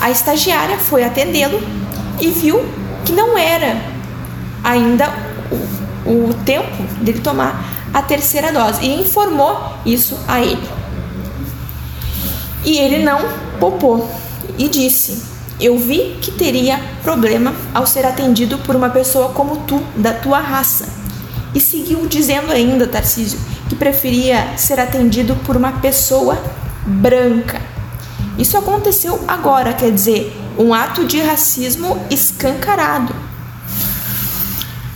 A 0.00 0.12
estagiária 0.12 0.78
foi 0.78 1.02
atendê-lo 1.02 1.60
e 2.20 2.28
viu 2.28 2.64
que 3.04 3.10
não 3.10 3.36
era 3.36 3.82
ainda 4.62 5.12
o, 6.06 6.28
o 6.28 6.34
tempo 6.44 6.84
dele 7.00 7.18
tomar 7.18 7.64
a 7.92 8.00
terceira 8.00 8.52
dose 8.52 8.84
e 8.84 9.00
informou 9.00 9.58
isso 9.84 10.16
a 10.28 10.40
ele. 10.40 10.68
E 12.64 12.78
ele 12.78 13.02
não 13.02 13.18
popou 13.58 14.08
e 14.56 14.68
disse: 14.68 15.20
Eu 15.58 15.76
vi 15.76 16.16
que 16.22 16.30
teria 16.30 16.80
problema 17.02 17.52
ao 17.74 17.88
ser 17.88 18.06
atendido 18.06 18.58
por 18.58 18.76
uma 18.76 18.90
pessoa 18.90 19.30
como 19.30 19.56
tu, 19.66 19.82
da 19.96 20.12
tua 20.12 20.38
raça. 20.38 20.88
E 21.52 21.60
seguiu 21.60 22.06
dizendo 22.06 22.52
ainda, 22.52 22.86
Tarcísio, 22.86 23.38
que 23.68 23.74
preferia 23.74 24.56
ser 24.56 24.78
atendido 24.80 25.36
por 25.36 25.56
uma 25.56 25.72
pessoa 25.72 26.38
branca. 26.86 27.60
Isso 28.38 28.56
aconteceu 28.56 29.22
agora, 29.26 29.72
quer 29.72 29.90
dizer, 29.90 30.36
um 30.58 30.72
ato 30.72 31.04
de 31.04 31.20
racismo 31.20 31.98
escancarado. 32.10 33.14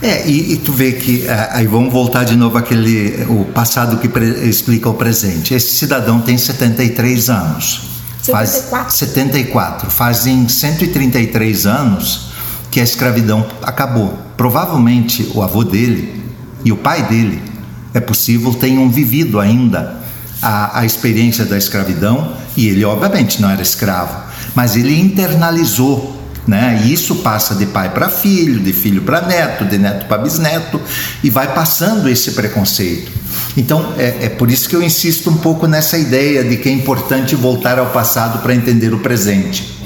É, 0.03 0.27
e, 0.27 0.55
e, 0.55 0.57
tu 0.57 0.73
vê 0.73 0.93
que 0.93 1.27
é, 1.27 1.51
aí 1.53 1.67
vamos 1.67 1.93
voltar 1.93 2.25
de 2.25 2.35
novo 2.35 2.57
aquele 2.57 3.23
o 3.29 3.45
passado 3.45 3.99
que 3.99 4.09
pre, 4.09 4.49
explica 4.49 4.89
o 4.89 4.95
presente. 4.95 5.53
Esse 5.53 5.75
cidadão 5.75 6.21
tem 6.21 6.39
73 6.39 7.29
anos. 7.29 7.83
74. 8.23 8.71
Faz 8.71 8.95
74. 8.95 9.91
Fazem 9.91 10.49
133 10.49 11.67
anos 11.67 12.31
que 12.71 12.81
a 12.81 12.83
escravidão 12.83 13.47
acabou. 13.63 14.19
Provavelmente 14.39 15.31
o 15.35 15.43
avô 15.43 15.65
dele 15.65 16.23
e 16.65 16.73
o 16.73 16.77
pai 16.77 17.03
dele, 17.03 17.43
é 17.93 18.01
possível, 18.01 18.55
tenham 18.55 18.89
vivido 18.91 19.41
ainda 19.41 20.01
a, 20.41 20.81
a 20.81 20.87
experiência 20.87 21.45
da 21.45 21.59
escravidão 21.59 22.35
e 22.57 22.69
ele 22.69 22.85
obviamente 22.85 23.41
não 23.41 23.51
era 23.51 23.63
escravo, 23.63 24.23
mas 24.55 24.77
ele 24.77 24.99
internalizou 24.99 26.21
né? 26.47 26.83
E 26.85 26.93
isso 26.93 27.17
passa 27.17 27.55
de 27.55 27.67
pai 27.67 27.91
para 27.91 28.09
filho, 28.09 28.61
de 28.61 28.73
filho 28.73 29.03
para 29.03 29.21
neto, 29.21 29.65
de 29.65 29.79
neto 29.79 30.07
para 30.07 30.19
bisneto, 30.19 30.81
e 31.23 31.31
vai 31.31 31.55
passando 31.55 32.09
esse 32.09 32.33
preconceito. 32.33 33.13
Então, 33.57 33.95
é, 33.97 34.17
é, 34.23 34.29
por 34.29 34.51
isso 34.51 34.69
que 34.69 34.75
eu 34.75 34.83
insisto 34.83 35.31
um 35.31 35.37
pouco 35.37 35.67
nessa 35.67 35.97
ideia 35.99 36.43
de 36.43 36.57
que 36.57 36.69
é 36.69 36.73
importante 36.73 37.37
voltar 37.37 37.79
ao 37.79 37.87
passado 37.87 38.43
para 38.43 38.55
entender 38.55 38.93
o 38.93 38.99
presente. 38.99 39.80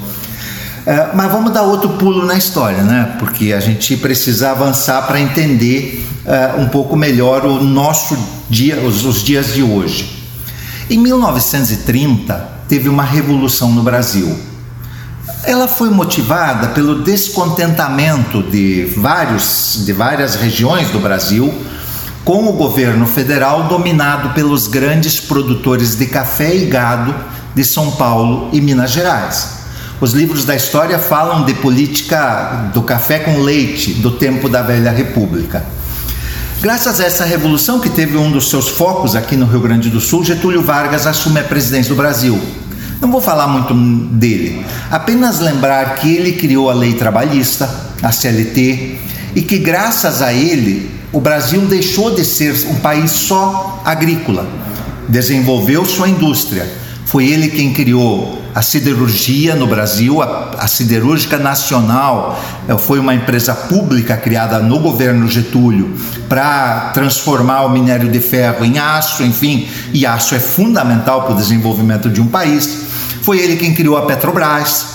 É, 0.85 1.09
mas 1.13 1.31
vamos 1.31 1.51
dar 1.51 1.63
outro 1.63 1.89
pulo 1.89 2.25
na 2.25 2.37
história, 2.37 2.83
né? 2.83 3.15
Porque 3.17 3.53
a 3.53 3.59
gente 3.59 3.97
precisa 3.97 4.51
avançar 4.51 5.01
para 5.07 5.19
entender 5.19 6.07
é, 6.25 6.55
um 6.59 6.67
pouco 6.67 6.95
melhor 6.95 7.45
o 7.45 7.63
nosso 7.63 8.17
dia, 8.49 8.79
os, 8.81 9.03
os 9.03 9.23
dias 9.23 9.53
de 9.53 9.63
hoje. 9.63 10.23
Em 10.89 10.97
1930, 10.99 12.33
teve 12.67 12.87
uma 12.87 13.03
revolução 13.03 13.71
no 13.71 13.81
Brasil 13.81 14.37
ela 15.45 15.67
foi 15.67 15.89
motivada 15.89 16.69
pelo 16.69 17.03
descontentamento 17.03 18.41
de, 18.41 18.85
vários, 18.97 19.83
de 19.85 19.93
várias 19.93 20.35
regiões 20.35 20.89
do 20.89 20.99
Brasil 20.99 21.53
com 22.23 22.47
o 22.47 22.53
governo 22.53 23.05
federal 23.05 23.67
dominado 23.67 24.29
pelos 24.29 24.67
grandes 24.67 25.19
produtores 25.19 25.95
de 25.95 26.07
café 26.07 26.55
e 26.55 26.65
gado 26.65 27.13
de 27.53 27.63
São 27.63 27.91
Paulo 27.91 28.49
e 28.51 28.59
Minas 28.59 28.91
Gerais. 28.91 29.64
Os 30.01 30.13
livros 30.13 30.45
da 30.45 30.55
história 30.55 30.99
falam 30.99 31.45
de 31.45 31.53
política 31.53 32.69
do 32.73 32.81
café 32.81 33.19
com 33.19 33.39
leite 33.39 33.93
do 33.93 34.11
tempo 34.11 34.49
da 34.49 34.61
velha 34.61 34.91
República. 34.91 35.65
Graças 36.61 36.99
a 36.99 37.05
essa 37.05 37.25
revolução, 37.25 37.79
que 37.79 37.89
teve 37.89 38.17
um 38.17 38.31
dos 38.31 38.49
seus 38.49 38.69
focos 38.69 39.15
aqui 39.15 39.35
no 39.35 39.45
Rio 39.45 39.59
Grande 39.59 39.89
do 39.89 40.01
Sul, 40.01 40.23
Getúlio 40.23 40.61
Vargas 40.61 41.05
assume 41.05 41.39
a 41.39 41.43
presidência 41.43 41.89
do 41.89 41.95
Brasil 41.95 42.39
não 43.05 43.11
vou 43.11 43.21
falar 43.21 43.47
muito 43.47 43.73
dele, 43.73 44.65
apenas 44.89 45.39
lembrar 45.39 45.95
que 45.95 46.15
ele 46.15 46.33
criou 46.33 46.69
a 46.69 46.73
lei 46.73 46.93
trabalhista, 46.93 47.69
a 48.01 48.11
CLT, 48.11 48.97
e 49.35 49.41
que 49.41 49.59
graças 49.59 50.21
a 50.21 50.33
ele 50.33 50.89
o 51.11 51.19
Brasil 51.19 51.61
deixou 51.61 52.13
de 52.13 52.25
ser 52.25 52.53
um 52.67 52.75
país 52.75 53.11
só 53.11 53.81
agrícola, 53.85 54.47
desenvolveu 55.07 55.85
sua 55.85 56.09
indústria. 56.09 56.67
Foi 57.05 57.27
ele 57.27 57.49
quem 57.49 57.71
criou 57.71 58.43
a 58.55 58.61
siderurgia 58.61 59.53
no 59.53 59.67
Brasil, 59.67 60.21
a, 60.21 60.51
a, 60.57 60.67
Siderúrgica 60.67 61.37
Nacional 61.37 62.41
eh, 62.67 62.77
foi 62.77 62.99
uma 62.99 63.13
empresa 63.13 63.53
pública 63.53 64.15
criada 64.15 64.59
no 64.59 64.79
governo 64.79 65.27
Getúlio 65.27 65.93
para 66.29 66.91
transformar 66.93 67.65
o 67.65 67.69
minério 67.69 68.09
de 68.09 68.19
ferro 68.21 68.63
em 68.63 68.79
aço, 68.79 69.23
enfim, 69.23 69.67
e 69.93 70.05
aço 70.05 70.33
é 70.35 70.39
fundamental 70.39 71.23
para 71.23 71.33
o 71.33 71.35
desenvolvimento 71.35 72.09
de 72.09 72.21
um 72.21 72.27
país. 72.27 72.85
Foi 73.21 73.39
ele 73.39 73.57
quem 73.57 73.73
criou 73.73 73.97
a 73.97 74.05
Petrobras, 74.05 74.85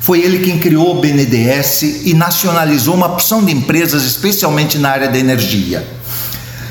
foi 0.00 0.20
ele 0.20 0.38
quem 0.38 0.58
criou 0.60 0.96
o 0.96 1.00
BNDES 1.00 2.06
e 2.06 2.14
nacionalizou 2.14 2.94
uma 2.94 3.06
opção 3.06 3.44
de 3.44 3.52
empresas, 3.52 4.04
especialmente 4.04 4.78
na 4.78 4.88
área 4.88 5.08
da 5.08 5.18
energia. 5.18 5.84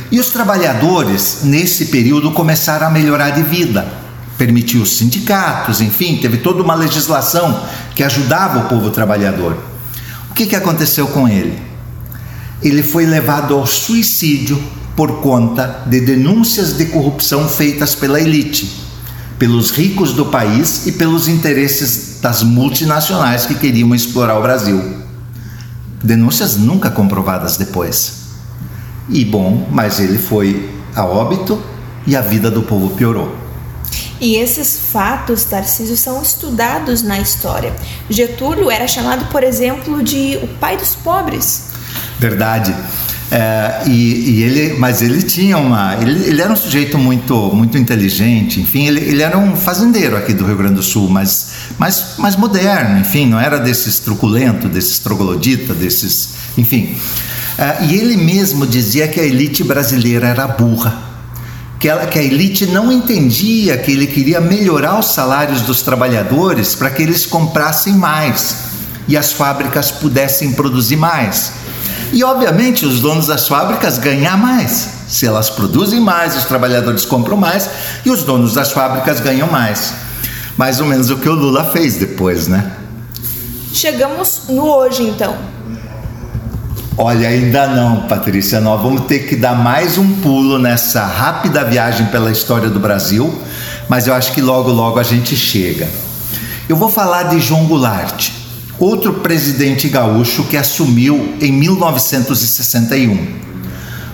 E 0.09 0.19
os 0.19 0.29
trabalhadores, 0.29 1.39
nesse 1.43 1.87
período, 1.87 2.31
começaram 2.31 2.87
a 2.87 2.89
melhorar 2.89 3.31
de 3.31 3.43
vida. 3.43 4.08
Permitiu 4.39 4.81
os 4.81 4.97
sindicatos, 4.97 5.81
enfim, 5.81 6.17
teve 6.17 6.37
toda 6.37 6.63
uma 6.63 6.73
legislação 6.73 7.63
que 7.93 8.01
ajudava 8.01 8.65
o 8.65 8.69
povo 8.69 8.89
trabalhador. 8.89 9.55
O 10.31 10.33
que, 10.33 10.47
que 10.47 10.55
aconteceu 10.55 11.05
com 11.09 11.27
ele? 11.27 11.61
Ele 12.59 12.81
foi 12.81 13.05
levado 13.05 13.53
ao 13.53 13.67
suicídio 13.67 14.59
por 14.95 15.21
conta 15.21 15.83
de 15.85 16.01
denúncias 16.01 16.75
de 16.75 16.87
corrupção 16.87 17.47
feitas 17.47 17.93
pela 17.93 18.19
elite 18.19 18.89
pelos 19.39 19.71
ricos 19.71 20.11
do 20.11 20.25
país 20.25 20.85
e 20.85 20.91
pelos 20.91 21.29
interesses 21.29 22.19
das 22.21 22.43
multinacionais 22.43 23.45
que 23.45 23.55
queriam 23.55 23.95
explorar 23.95 24.37
o 24.37 24.41
Brasil. 24.41 24.97
Denúncias 26.03 26.57
nunca 26.57 26.91
comprovadas 26.91 27.55
depois. 27.55 28.19
E 29.07 29.23
bom, 29.23 29.67
mas 29.71 29.99
ele 30.01 30.17
foi 30.17 30.69
a 30.93 31.05
óbito 31.05 31.59
e 32.05 32.17
a 32.17 32.21
vida 32.21 32.51
do 32.51 32.63
povo 32.63 32.89
piorou. 32.95 33.33
E 34.19 34.35
esses 34.35 34.77
fatos, 34.91 35.45
Tarcísio, 35.45 35.95
são 35.95 36.21
estudados 36.21 37.01
na 37.01 37.19
história. 37.19 37.73
Getúlio 38.09 38.69
era 38.69 38.87
chamado, 38.87 39.25
por 39.31 39.43
exemplo, 39.43 40.03
de 40.03 40.39
o 40.41 40.47
pai 40.59 40.75
dos 40.75 40.95
pobres. 40.95 41.69
Verdade. 42.19 42.75
É, 43.31 43.83
e, 43.85 43.91
e, 43.91 44.43
ele, 44.43 44.73
mas 44.79 45.03
ele 45.03 45.21
tinha 45.21 45.57
uma, 45.57 45.95
ele, 46.01 46.27
ele, 46.27 46.41
era 46.41 46.51
um 46.51 46.55
sujeito 46.55 46.97
muito, 46.97 47.35
muito 47.53 47.77
inteligente, 47.77 48.59
enfim, 48.59 48.87
ele, 48.87 49.01
ele, 49.01 49.21
era 49.21 49.37
um 49.37 49.55
fazendeiro 49.55 50.17
aqui 50.17 50.33
do 50.33 50.43
Rio 50.43 50.57
Grande 50.57 50.73
do 50.75 50.81
Sul, 50.81 51.07
mas, 51.07 51.49
mas, 51.77 52.15
mas 52.17 52.35
moderno, 52.35 52.97
enfim, 52.97 53.27
não 53.27 53.39
era 53.39 53.59
desses 53.59 53.99
truculento, 53.99 54.67
desses 54.67 54.97
troglodita, 54.97 55.75
desses, 55.75 56.29
enfim. 56.57 56.97
É, 57.55 57.85
e 57.85 57.95
ele 57.95 58.17
mesmo 58.17 58.65
dizia 58.65 59.07
que 59.07 59.19
a 59.19 59.23
elite 59.23 59.63
brasileira 59.63 60.27
era 60.27 60.47
burra, 60.47 61.08
que, 61.79 61.87
ela, 61.87 62.05
que 62.05 62.19
a 62.19 62.23
elite 62.23 62.65
não 62.65 62.91
entendia 62.91 63.77
que 63.77 63.91
ele 63.91 64.05
queria 64.05 64.41
melhorar 64.41 64.99
os 64.99 65.13
salários 65.13 65.61
dos 65.61 65.81
trabalhadores 65.81 66.75
para 66.75 66.89
que 66.89 67.01
eles 67.01 67.25
comprassem 67.25 67.93
mais 67.93 68.57
e 69.07 69.15
as 69.15 69.31
fábricas 69.31 69.89
pudessem 69.89 70.51
produzir 70.51 70.97
mais. 70.97 71.53
E, 72.11 72.23
obviamente, 72.23 72.85
os 72.85 72.99
donos 72.99 73.27
das 73.27 73.47
fábricas 73.47 73.97
ganham 73.97 74.37
mais. 74.37 74.89
Se 75.07 75.25
elas 75.25 75.49
produzem 75.49 75.99
mais, 75.99 76.35
os 76.35 76.43
trabalhadores 76.45 77.05
compram 77.05 77.37
mais 77.37 77.69
e 78.05 78.11
os 78.11 78.23
donos 78.23 78.53
das 78.53 78.71
fábricas 78.71 79.19
ganham 79.19 79.49
mais. 79.49 79.93
Mais 80.57 80.79
ou 80.79 80.85
menos 80.85 81.09
o 81.09 81.17
que 81.17 81.29
o 81.29 81.33
Lula 81.33 81.71
fez 81.71 81.95
depois, 81.95 82.47
né? 82.47 82.73
Chegamos 83.73 84.41
no 84.49 84.65
hoje, 84.65 85.03
então. 85.03 85.37
Olha, 87.01 87.29
ainda 87.29 87.65
não, 87.65 88.01
Patrícia. 88.09 88.59
Nós 88.59 88.81
vamos 88.81 89.05
ter 89.05 89.19
que 89.19 89.37
dar 89.37 89.55
mais 89.55 89.97
um 89.97 90.15
pulo 90.15 90.59
nessa 90.59 91.05
rápida 91.05 91.63
viagem 91.63 92.07
pela 92.07 92.29
história 92.29 92.69
do 92.69 92.77
Brasil, 92.77 93.41
mas 93.87 94.05
eu 94.05 94.13
acho 94.13 94.33
que 94.33 94.41
logo, 94.41 94.69
logo 94.69 94.99
a 94.99 95.03
gente 95.03 95.33
chega. 95.33 95.87
Eu 96.67 96.75
vou 96.75 96.89
falar 96.89 97.23
de 97.29 97.39
João 97.39 97.67
Goulart 97.67 98.31
outro 98.77 99.13
presidente 99.13 99.87
gaúcho 99.87 100.43
que 100.43 100.57
assumiu 100.57 101.35
em 101.39 101.53
1961. 101.53 103.27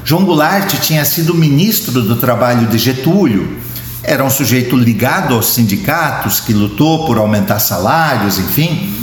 João 0.03 0.23
Goulart 0.23 0.71
tinha 0.81 1.03
sido 1.05 1.33
ministro 1.33 2.03
do 2.03 2.17
Trabalho 2.17 2.67
de 2.67 2.77
Getúlio, 2.77 3.57
era 4.03 4.23
um 4.23 4.29
sujeito 4.29 4.77
ligado 4.77 5.33
aos 5.33 5.55
sindicatos, 5.55 6.39
que 6.39 6.53
lutou 6.53 7.07
por 7.07 7.17
aumentar 7.17 7.57
salários, 7.57 8.37
enfim, 8.37 8.93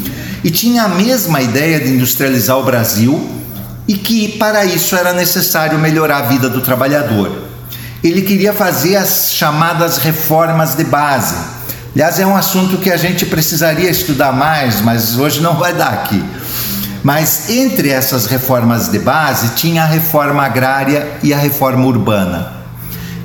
e 0.45 0.53
tinha 0.53 0.85
a 0.85 0.89
mesma 0.89 1.43
ideia 1.43 1.81
de 1.81 1.91
industrializar 1.91 2.57
o 2.57 2.63
Brasil 2.63 3.42
e 3.93 3.99
que 3.99 4.29
para 4.39 4.65
isso 4.65 4.97
era 4.97 5.13
necessário 5.13 5.79
melhorar 5.79 6.19
a 6.19 6.23
vida 6.23 6.49
do 6.49 6.61
trabalhador. 6.61 7.31
Ele 8.03 8.23
queria 8.23 8.53
fazer 8.53 8.97
as 8.97 9.33
chamadas 9.33 9.99
reformas 9.99 10.75
de 10.75 10.85
base 10.85 11.63
Aliás, 11.95 12.19
é 12.19 12.27
um 12.27 12.35
assunto 12.35 12.79
que 12.79 12.91
a 12.91 12.97
gente 12.97 13.27
precisaria 13.27 13.91
estudar 13.91 14.33
mais, 14.33 14.81
mas 14.81 15.19
hoje 15.19 15.43
não 15.43 15.57
vai 15.57 15.75
dar 15.75 15.93
aqui. 15.93 16.25
Mas 17.03 17.51
entre 17.51 17.91
essas 17.91 18.25
reformas 18.25 18.89
de 18.89 18.99
base 18.99 19.51
tinha 19.57 19.83
a 19.83 19.87
reforma 19.87 20.43
agrária 20.43 21.07
e 21.23 21.35
a 21.35 21.39
reforma 21.39 21.85
urbana. 21.85 22.51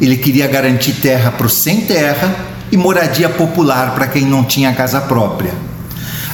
Ele 0.02 0.18
queria 0.18 0.48
garantir 0.48 0.94
terra 0.94 1.32
para 1.32 1.48
os 1.48 1.54
sem 1.54 1.82
terra 1.82 2.36
e 2.70 2.76
moradia 2.76 3.30
popular 3.30 3.92
para 3.96 4.08
quem 4.08 4.26
não 4.26 4.44
tinha 4.44 4.74
casa 4.74 5.00
própria. 5.00 5.54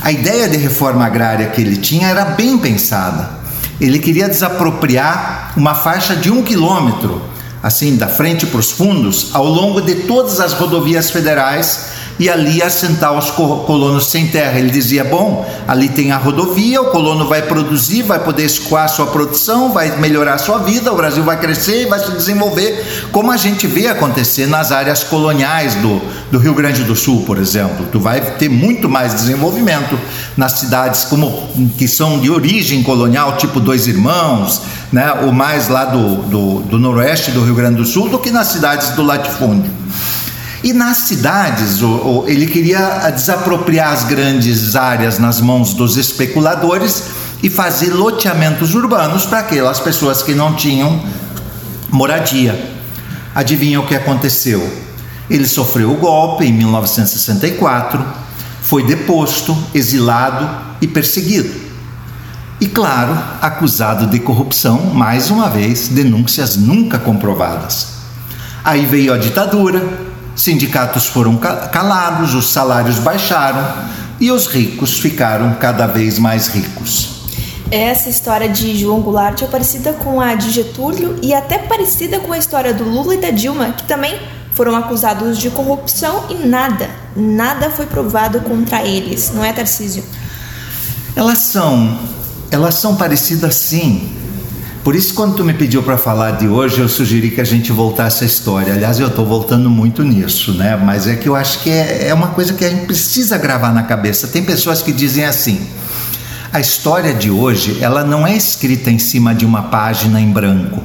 A 0.01 0.11
ideia 0.11 0.49
de 0.49 0.57
reforma 0.57 1.05
agrária 1.05 1.47
que 1.47 1.61
ele 1.61 1.77
tinha 1.77 2.07
era 2.07 2.25
bem 2.25 2.57
pensada. 2.57 3.42
Ele 3.79 3.99
queria 3.99 4.29
desapropriar 4.29 5.53
uma 5.55 5.75
faixa 5.75 6.15
de 6.15 6.31
um 6.31 6.43
quilômetro, 6.43 7.21
assim, 7.61 7.95
da 7.95 8.07
frente 8.07 8.45
para 8.45 8.59
os 8.59 8.71
fundos, 8.71 9.29
ao 9.33 9.45
longo 9.45 9.81
de 9.81 9.95
todas 9.95 10.39
as 10.39 10.53
rodovias 10.53 11.09
federais 11.09 11.92
e 12.19 12.29
ali 12.29 12.61
assentar 12.61 13.17
os 13.17 13.31
colonos 13.31 14.07
sem 14.07 14.27
terra. 14.27 14.59
Ele 14.59 14.69
dizia: 14.69 15.03
bom, 15.03 15.45
ali 15.67 15.89
tem 15.89 16.11
a 16.11 16.17
rodovia, 16.17 16.81
o 16.81 16.91
colono 16.91 17.27
vai 17.27 17.41
produzir, 17.41 18.03
vai 18.03 18.19
poder 18.19 18.45
escoar 18.45 18.87
sua 18.89 19.07
produção, 19.07 19.71
vai 19.71 19.97
melhorar 19.97 20.37
sua 20.37 20.59
vida, 20.59 20.91
o 20.91 20.95
Brasil 20.95 21.23
vai 21.23 21.39
crescer 21.39 21.83
e 21.83 21.85
vai 21.85 21.99
se 21.99 22.11
desenvolver, 22.11 23.09
como 23.11 23.31
a 23.31 23.37
gente 23.37 23.67
vê 23.67 23.87
acontecer 23.87 24.47
nas 24.47 24.71
áreas 24.71 25.03
coloniais 25.03 25.75
do, 25.75 26.01
do 26.31 26.37
Rio 26.37 26.53
Grande 26.53 26.83
do 26.83 26.95
Sul, 26.95 27.23
por 27.25 27.37
exemplo. 27.37 27.85
Tu 27.91 27.99
vai 27.99 28.21
ter 28.21 28.49
muito 28.49 28.89
mais 28.89 29.13
desenvolvimento 29.13 29.99
nas 30.37 30.53
cidades 30.53 31.05
como 31.05 31.49
que 31.77 31.87
são 31.87 32.19
de 32.19 32.29
origem 32.29 32.83
colonial, 32.83 33.37
tipo 33.37 33.59
Dois 33.59 33.87
Irmãos, 33.87 34.61
né, 34.91 35.11
ou 35.23 35.31
mais 35.31 35.69
lá 35.69 35.85
do, 35.85 36.15
do, 36.23 36.59
do 36.61 36.79
noroeste 36.79 37.31
do 37.31 37.43
Rio 37.43 37.55
Grande 37.55 37.77
do 37.77 37.85
Sul, 37.85 38.09
do 38.09 38.19
que 38.19 38.31
nas 38.31 38.47
cidades 38.47 38.89
do 38.89 39.03
latifúndio. 39.03 39.82
E 40.63 40.71
nas 40.71 40.99
cidades, 40.99 41.79
ele 42.25 42.47
queria 42.47 43.09
desapropriar 43.09 43.91
as 43.91 44.05
grandes 44.05 44.77
áreas 44.77 45.19
nas 45.19 45.41
mãos 45.41 45.73
dos 45.73 45.97
especuladores 45.97 47.03
e 47.43 47.49
fazer 47.49 47.93
loteamentos 47.93 48.73
urbanos 48.73 49.25
para 49.25 49.39
aquelas 49.39 49.81
pessoas 49.81 50.23
que 50.23 50.33
não 50.33 50.55
tinham 50.55 51.03
moradia. 51.91 52.71
Adivinha 53.35 53.81
o 53.81 53.85
que 53.85 53.93
aconteceu? 53.93 54.65
Ele 55.29 55.45
sofreu 55.45 55.91
o 55.91 55.97
golpe 55.97 56.45
em 56.45 56.53
1964, 56.53 58.01
foi 58.61 58.83
deposto, 58.83 59.57
exilado 59.73 60.49
e 60.79 60.87
perseguido. 60.87 61.53
E, 62.61 62.67
claro, 62.67 63.17
acusado 63.41 64.07
de 64.07 64.19
corrupção, 64.19 64.79
mais 64.93 65.29
uma 65.29 65.49
vez, 65.49 65.89
denúncias 65.89 66.55
nunca 66.55 66.97
comprovadas. 66.97 67.87
Aí 68.63 68.85
veio 68.85 69.13
a 69.13 69.17
ditadura, 69.17 69.83
Sindicatos 70.35 71.07
foram 71.07 71.37
calados, 71.37 72.33
os 72.33 72.51
salários 72.51 72.99
baixaram 72.99 73.65
e 74.19 74.31
os 74.31 74.47
ricos 74.47 74.99
ficaram 74.99 75.53
cada 75.55 75.85
vez 75.85 76.17
mais 76.17 76.47
ricos. 76.47 77.13
Essa 77.69 78.09
história 78.09 78.49
de 78.49 78.77
João 78.77 79.01
Goulart 79.01 79.41
é 79.41 79.47
parecida 79.47 79.93
com 79.93 80.21
a 80.21 80.35
de 80.35 80.51
Getúlio 80.51 81.17
e 81.21 81.33
até 81.33 81.57
parecida 81.57 82.19
com 82.19 82.31
a 82.31 82.37
história 82.37 82.73
do 82.73 82.83
Lula 82.83 83.15
e 83.15 83.17
da 83.17 83.31
Dilma, 83.31 83.71
que 83.71 83.83
também 83.83 84.19
foram 84.53 84.75
acusados 84.75 85.37
de 85.39 85.49
corrupção 85.49 86.25
e 86.29 86.35
nada, 86.47 86.89
nada 87.15 87.71
foi 87.71 87.85
provado 87.87 88.39
contra 88.41 88.83
eles, 88.83 89.31
não 89.33 89.43
é, 89.43 89.51
Tarcísio? 89.51 90.03
Elas 91.15 91.39
são, 91.39 91.99
elas 92.51 92.75
são 92.75 92.95
parecidas 92.95 93.55
sim, 93.55 94.11
por 94.83 94.95
isso, 94.95 95.13
quando 95.13 95.35
tu 95.35 95.45
me 95.45 95.53
pediu 95.53 95.81
para 95.81 95.97
falar 95.97 96.31
de 96.31 96.45
hoje, 96.45 96.81
eu 96.81 96.89
sugeri 96.89 97.31
que 97.31 97.39
a 97.39 97.45
gente 97.45 97.71
voltasse 97.71 98.25
à 98.25 98.27
história. 98.27 98.73
Aliás, 98.73 98.99
eu 98.99 99.07
estou 99.07 99.25
voltando 99.25 99.69
muito 99.69 100.03
nisso, 100.03 100.53
né? 100.53 100.75
Mas 100.75 101.07
é 101.07 101.15
que 101.15 101.29
eu 101.29 101.37
acho 101.37 101.59
que 101.59 101.69
é, 101.69 102.09
é 102.09 102.13
uma 102.13 102.29
coisa 102.29 102.53
que 102.53 102.65
a 102.65 102.69
gente 102.69 102.85
precisa 102.85 103.37
gravar 103.37 103.73
na 103.73 103.83
cabeça. 103.83 104.27
Tem 104.27 104.43
pessoas 104.43 104.81
que 104.81 104.91
dizem 104.91 105.23
assim: 105.23 105.65
a 106.51 106.59
história 106.59 107.13
de 107.13 107.31
hoje, 107.31 107.77
ela 107.81 108.03
não 108.03 108.27
é 108.27 108.35
escrita 108.35 108.91
em 108.91 108.99
cima 108.99 109.33
de 109.33 109.45
uma 109.45 109.63
página 109.63 110.19
em 110.19 110.29
branco. 110.31 110.83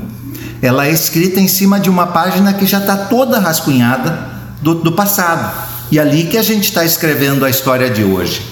Ela 0.62 0.86
é 0.86 0.92
escrita 0.92 1.40
em 1.40 1.48
cima 1.48 1.80
de 1.80 1.90
uma 1.90 2.06
página 2.06 2.52
que 2.52 2.66
já 2.66 2.78
está 2.78 2.96
toda 2.96 3.40
rascunhada 3.40 4.28
do, 4.62 4.76
do 4.76 4.92
passado. 4.92 5.52
E 5.90 5.98
ali 5.98 6.24
que 6.24 6.38
a 6.38 6.42
gente 6.42 6.64
está 6.64 6.84
escrevendo 6.84 7.44
a 7.44 7.50
história 7.50 7.90
de 7.90 8.04
hoje. 8.04 8.42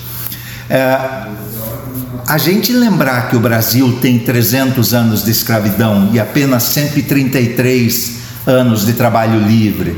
É, 0.69 0.99
a 2.27 2.39
gente 2.39 2.73
lembrar 2.73 3.29
que 3.29 3.37
o 3.37 3.41
Brasil 3.41 3.99
tem 4.01 4.19
300 4.19 4.93
anos 4.93 5.25
de 5.25 5.31
escravidão 5.31 6.11
e 6.13 6.19
apenas 6.19 6.65
133 6.65 8.17
anos 8.45 8.85
de 8.85 8.95
trabalho 8.95 9.39
livre, 9.47 9.97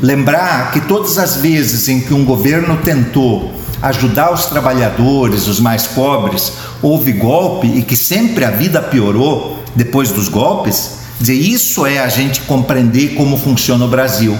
lembrar 0.00 0.70
que 0.70 0.80
todas 0.82 1.18
as 1.18 1.36
vezes 1.36 1.88
em 1.88 2.00
que 2.00 2.14
um 2.14 2.24
governo 2.24 2.76
tentou 2.76 3.52
ajudar 3.82 4.32
os 4.32 4.46
trabalhadores, 4.46 5.48
os 5.48 5.58
mais 5.58 5.84
pobres, 5.84 6.52
houve 6.80 7.10
golpe 7.10 7.66
e 7.66 7.82
que 7.82 7.96
sempre 7.96 8.44
a 8.44 8.50
vida 8.52 8.80
piorou 8.80 9.60
depois 9.74 10.12
dos 10.12 10.28
golpes, 10.28 10.98
dizer 11.18 11.34
isso 11.34 11.84
é 11.84 11.98
a 11.98 12.08
gente 12.08 12.42
compreender 12.42 13.16
como 13.16 13.36
funciona 13.36 13.84
o 13.84 13.88
Brasil. 13.88 14.38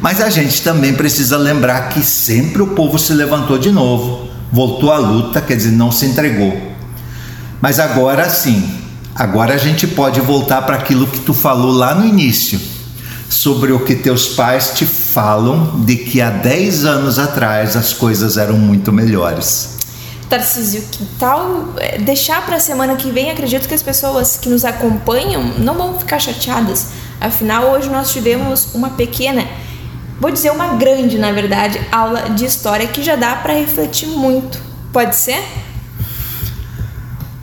Mas 0.00 0.20
a 0.20 0.28
gente 0.30 0.60
também 0.62 0.94
precisa 0.94 1.36
lembrar 1.36 1.90
que 1.90 2.02
sempre 2.02 2.60
o 2.60 2.68
povo 2.68 2.98
se 2.98 3.14
levantou 3.14 3.56
de 3.56 3.70
novo 3.70 4.35
voltou 4.56 4.90
à 4.90 4.96
luta, 4.96 5.42
quer 5.42 5.54
dizer, 5.54 5.70
não 5.72 5.92
se 5.92 6.06
entregou. 6.06 6.58
Mas 7.60 7.78
agora 7.78 8.30
sim, 8.30 8.66
agora 9.14 9.52
a 9.52 9.58
gente 9.58 9.86
pode 9.86 10.18
voltar 10.22 10.62
para 10.62 10.76
aquilo 10.76 11.06
que 11.06 11.20
tu 11.20 11.34
falou 11.34 11.72
lá 11.72 11.94
no 11.94 12.06
início, 12.06 12.58
sobre 13.28 13.72
o 13.72 13.80
que 13.84 13.94
teus 13.94 14.28
pais 14.28 14.72
te 14.74 14.86
falam 14.86 15.80
de 15.84 15.96
que 15.96 16.22
há 16.22 16.30
10 16.30 16.86
anos 16.86 17.18
atrás 17.18 17.76
as 17.76 17.92
coisas 17.92 18.38
eram 18.38 18.54
muito 18.54 18.90
melhores. 18.90 19.76
Tarcísio, 20.26 20.82
que 20.90 21.04
tal 21.18 21.74
é, 21.76 21.98
deixar 21.98 22.44
para 22.46 22.56
a 22.56 22.60
semana 22.60 22.96
que 22.96 23.10
vem? 23.10 23.30
Acredito 23.30 23.68
que 23.68 23.74
as 23.74 23.82
pessoas 23.82 24.38
que 24.38 24.48
nos 24.48 24.64
acompanham 24.64 25.42
não 25.58 25.74
vão 25.74 25.98
ficar 25.98 26.18
chateadas. 26.18 26.86
Afinal, 27.20 27.72
hoje 27.72 27.90
nós 27.90 28.10
tivemos 28.10 28.74
uma 28.74 28.88
pequena 28.88 29.46
vou 30.20 30.30
dizer 30.30 30.50
uma 30.50 30.74
grande, 30.74 31.18
na 31.18 31.32
verdade, 31.32 31.80
aula 31.90 32.30
de 32.30 32.44
história 32.44 32.86
que 32.86 33.02
já 33.02 33.16
dá 33.16 33.36
para 33.36 33.54
refletir 33.54 34.08
muito. 34.08 34.60
Pode 34.92 35.16
ser? 35.16 35.42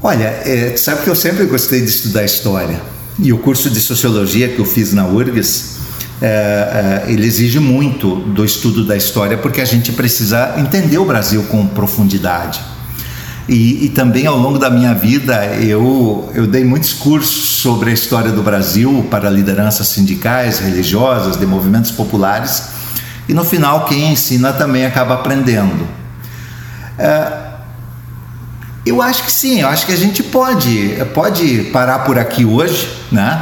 Olha, 0.02 0.26
é, 0.46 0.76
sabe 0.76 1.04
que 1.04 1.10
eu 1.10 1.16
sempre 1.16 1.46
gostei 1.46 1.82
de 1.82 1.90
estudar 1.90 2.24
história. 2.24 2.82
E 3.20 3.32
o 3.32 3.38
curso 3.38 3.70
de 3.70 3.80
sociologia 3.80 4.50
que 4.50 4.60
eu 4.60 4.66
fiz 4.66 4.92
na 4.92 5.08
URGS, 5.08 5.78
é, 6.22 7.04
é, 7.08 7.12
ele 7.12 7.26
exige 7.26 7.60
muito 7.60 8.16
do 8.16 8.44
estudo 8.44 8.84
da 8.86 8.98
história 8.98 9.38
porque 9.38 9.62
a 9.62 9.66
gente 9.66 9.92
precisa 9.92 10.56
entender 10.58 10.98
o 10.98 11.06
Brasil 11.06 11.44
com 11.44 11.66
profundidade. 11.68 12.60
E, 13.48 13.86
e, 13.86 13.90
também 13.90 14.26
ao 14.26 14.38
longo 14.38 14.58
da 14.58 14.70
minha 14.70 14.94
vida 14.94 15.46
eu, 15.58 16.32
eu 16.34 16.48
dei 16.48 16.64
muitos 16.64 16.94
cursos 16.94 17.60
sobre 17.62 17.90
a 17.90 17.94
história 17.94 18.32
do 18.32 18.42
Brasil 18.42 19.06
para 19.12 19.30
lideranças 19.30 19.90
sindicais, 19.90 20.60
religiosas, 20.60 21.36
de 21.36 21.46
movimentos 21.46 21.92
populares, 21.92 22.70
e 23.28 23.34
no 23.34 23.44
final 23.44 23.86
quem 23.86 24.14
ensina 24.14 24.54
também 24.54 24.86
acaba 24.86 25.16
aprendendo. 25.16 25.86
É, 26.98 27.44
eu 28.86 29.02
acho 29.02 29.24
que 29.24 29.32
sim, 29.32 29.60
eu 29.60 29.68
acho 29.68 29.86
que 29.86 29.92
a 29.92 29.98
gente 29.98 30.24
pode, 30.24 30.96
pode 31.14 31.70
parar 31.74 32.00
por 32.00 32.18
aqui 32.18 32.46
hoje, 32.46 32.90
né? 33.12 33.42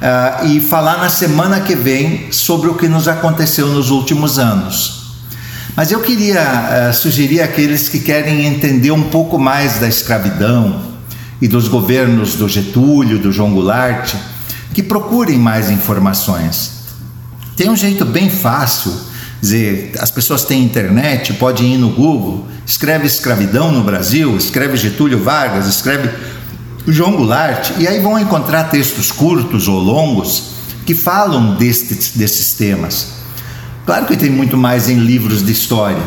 É, 0.00 0.46
e 0.46 0.60
falar 0.60 0.98
na 0.98 1.10
semana 1.10 1.60
que 1.60 1.74
vem 1.74 2.32
sobre 2.32 2.68
o 2.68 2.74
que 2.74 2.88
nos 2.88 3.08
aconteceu 3.08 3.66
nos 3.66 3.90
últimos 3.90 4.38
anos. 4.38 4.97
Mas 5.78 5.92
eu 5.92 6.00
queria 6.00 6.90
uh, 6.90 6.92
sugerir 6.92 7.40
àqueles 7.40 7.88
que 7.88 8.00
querem 8.00 8.46
entender 8.46 8.90
um 8.90 9.04
pouco 9.04 9.38
mais 9.38 9.78
da 9.78 9.86
escravidão 9.86 10.82
e 11.40 11.46
dos 11.46 11.68
governos 11.68 12.34
do 12.34 12.48
Getúlio, 12.48 13.20
do 13.20 13.30
João 13.30 13.54
Goulart, 13.54 14.12
que 14.74 14.82
procurem 14.82 15.38
mais 15.38 15.70
informações. 15.70 16.72
Tem 17.56 17.70
um 17.70 17.76
jeito 17.76 18.04
bem 18.04 18.28
fácil, 18.28 18.92
dizer, 19.40 19.92
as 20.00 20.10
pessoas 20.10 20.42
têm 20.42 20.64
internet, 20.64 21.34
podem 21.34 21.74
ir 21.74 21.78
no 21.78 21.90
Google, 21.90 22.48
escreve 22.66 23.06
escravidão 23.06 23.70
no 23.70 23.84
Brasil, 23.84 24.36
escreve 24.36 24.76
Getúlio 24.76 25.22
Vargas, 25.22 25.68
escreve 25.68 26.10
João 26.88 27.12
Goulart, 27.12 27.70
e 27.78 27.86
aí 27.86 28.00
vão 28.00 28.18
encontrar 28.18 28.64
textos 28.64 29.12
curtos 29.12 29.68
ou 29.68 29.78
longos 29.78 30.54
que 30.84 30.92
falam 30.96 31.54
destes, 31.54 32.16
desses 32.16 32.54
temas. 32.54 33.17
Claro 33.88 34.04
que 34.04 34.18
tem 34.18 34.28
muito 34.28 34.54
mais 34.54 34.90
em 34.90 34.96
livros 34.98 35.42
de 35.42 35.50
história, 35.50 36.02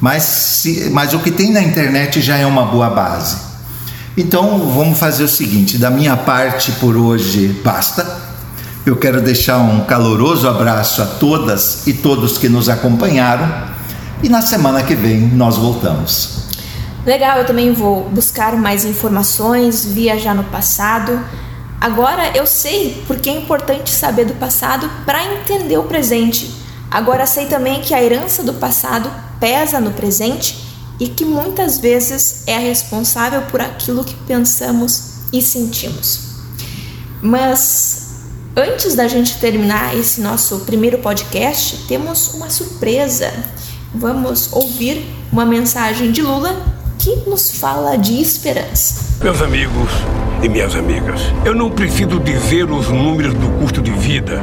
mas, 0.00 0.22
se, 0.22 0.88
mas 0.90 1.14
o 1.14 1.18
que 1.18 1.32
tem 1.32 1.50
na 1.50 1.60
internet 1.60 2.22
já 2.22 2.36
é 2.36 2.46
uma 2.46 2.64
boa 2.64 2.88
base. 2.88 3.36
Então 4.16 4.70
vamos 4.70 4.96
fazer 5.00 5.24
o 5.24 5.28
seguinte: 5.28 5.76
da 5.76 5.90
minha 5.90 6.16
parte 6.16 6.70
por 6.78 6.96
hoje 6.96 7.48
basta. 7.64 8.06
Eu 8.86 8.94
quero 8.94 9.20
deixar 9.20 9.58
um 9.58 9.80
caloroso 9.80 10.46
abraço 10.46 11.02
a 11.02 11.06
todas 11.06 11.84
e 11.88 11.94
todos 11.94 12.38
que 12.38 12.48
nos 12.48 12.68
acompanharam 12.68 13.64
e 14.22 14.28
na 14.28 14.40
semana 14.40 14.84
que 14.84 14.94
vem 14.94 15.22
nós 15.22 15.56
voltamos. 15.56 16.44
Legal, 17.04 17.38
eu 17.38 17.46
também 17.46 17.72
vou 17.72 18.08
buscar 18.10 18.54
mais 18.54 18.84
informações, 18.84 19.84
viajar 19.84 20.36
no 20.36 20.44
passado. 20.44 21.18
Agora 21.80 22.30
eu 22.36 22.46
sei 22.46 23.02
porque 23.08 23.28
é 23.28 23.36
importante 23.36 23.90
saber 23.90 24.24
do 24.24 24.34
passado 24.34 24.88
para 25.04 25.24
entender 25.34 25.78
o 25.78 25.82
presente 25.82 26.62
Agora 26.94 27.26
sei 27.26 27.46
também 27.46 27.80
que 27.80 27.92
a 27.92 28.00
herança 28.00 28.40
do 28.44 28.54
passado 28.54 29.10
pesa 29.40 29.80
no 29.80 29.90
presente 29.90 30.64
e 31.00 31.08
que 31.08 31.24
muitas 31.24 31.78
vezes 31.78 32.44
é 32.46 32.56
responsável 32.56 33.42
por 33.42 33.60
aquilo 33.60 34.04
que 34.04 34.14
pensamos 34.14 35.14
e 35.32 35.42
sentimos. 35.42 36.20
Mas 37.20 38.20
antes 38.54 38.94
da 38.94 39.08
gente 39.08 39.40
terminar 39.40 39.98
esse 39.98 40.20
nosso 40.20 40.60
primeiro 40.60 40.98
podcast, 40.98 41.78
temos 41.88 42.32
uma 42.34 42.48
surpresa. 42.48 43.28
Vamos 43.92 44.52
ouvir 44.52 45.04
uma 45.32 45.44
mensagem 45.44 46.12
de 46.12 46.22
Lula 46.22 46.64
que 47.04 47.28
nos 47.28 47.58
fala 47.58 47.98
de 47.98 48.18
esperança. 48.18 49.22
Meus 49.22 49.42
amigos, 49.42 49.90
e 50.42 50.48
minhas 50.48 50.74
amigas, 50.74 51.20
eu 51.44 51.54
não 51.54 51.70
preciso 51.70 52.18
dizer 52.18 52.70
os 52.70 52.88
números 52.88 53.34
do 53.34 53.46
custo 53.58 53.82
de 53.82 53.90
vida, 53.90 54.40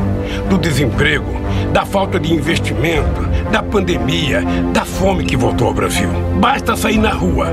do 0.47 0.59
desemprego, 0.59 1.25
da 1.73 1.87
falta 1.87 2.19
de 2.19 2.31
investimento, 2.31 3.21
da 3.51 3.63
pandemia, 3.63 4.43
da 4.71 4.85
fome 4.85 5.25
que 5.25 5.35
voltou 5.35 5.69
ao 5.69 5.73
Brasil. 5.73 6.09
Basta 6.39 6.75
sair 6.75 6.99
na 6.99 7.11
rua 7.11 7.47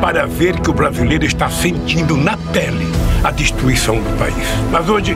para 0.00 0.26
ver 0.26 0.58
que 0.58 0.70
o 0.70 0.74
brasileiro 0.74 1.26
está 1.26 1.50
sentindo 1.50 2.16
na 2.16 2.38
pele 2.38 2.86
a 3.22 3.30
destruição 3.30 3.96
do 3.96 4.18
país. 4.18 4.48
Mas 4.72 4.88
hoje 4.88 5.14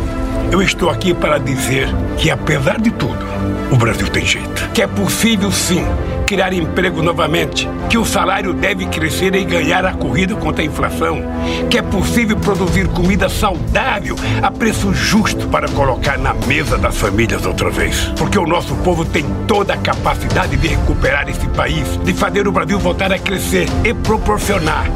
eu 0.50 0.62
estou 0.62 0.90
aqui 0.90 1.12
para 1.12 1.38
dizer 1.38 1.88
que, 2.16 2.30
apesar 2.30 2.80
de 2.80 2.90
tudo, 2.90 3.18
o 3.70 3.76
Brasil 3.76 4.08
tem 4.08 4.24
jeito. 4.24 4.70
Que 4.72 4.82
é 4.82 4.86
possível 4.86 5.52
sim 5.52 5.84
criar 6.26 6.52
emprego 6.52 7.02
novamente, 7.02 7.68
que 7.88 7.96
o 7.96 8.04
salário 8.04 8.52
deve 8.52 8.86
crescer 8.86 9.34
e 9.34 9.44
ganhar 9.44 9.84
a 9.86 9.94
corrida 9.94 10.34
contra 10.34 10.62
a 10.62 10.66
inflação, 10.66 11.22
que 11.70 11.78
é 11.78 11.82
possível 11.82 12.36
produzir 12.36 12.86
comida 12.88 13.30
saudável 13.30 14.14
a 14.42 14.50
preço 14.50 14.92
justo 14.92 15.48
para 15.48 15.68
colocar 15.68 16.18
na 16.18 16.34
mesa 16.34 16.76
das 16.76 16.98
famílias 16.98 17.46
outra 17.46 17.70
vez. 17.70 18.12
Porque 18.18 18.38
o 18.38 18.46
nosso 18.46 18.74
povo 18.76 19.06
tem 19.06 19.24
toda 19.46 19.72
a 19.72 19.78
capacidade 19.78 20.56
de 20.56 20.68
recuperar 20.68 21.28
esse 21.28 21.46
país, 21.48 21.98
de 22.04 22.12
fazer 22.12 22.46
o 22.46 22.52
Brasil 22.52 22.78
voltar 22.78 23.10
a 23.10 23.18
crescer 23.18 23.66
e 23.84 23.94
proporcionar 23.94 24.90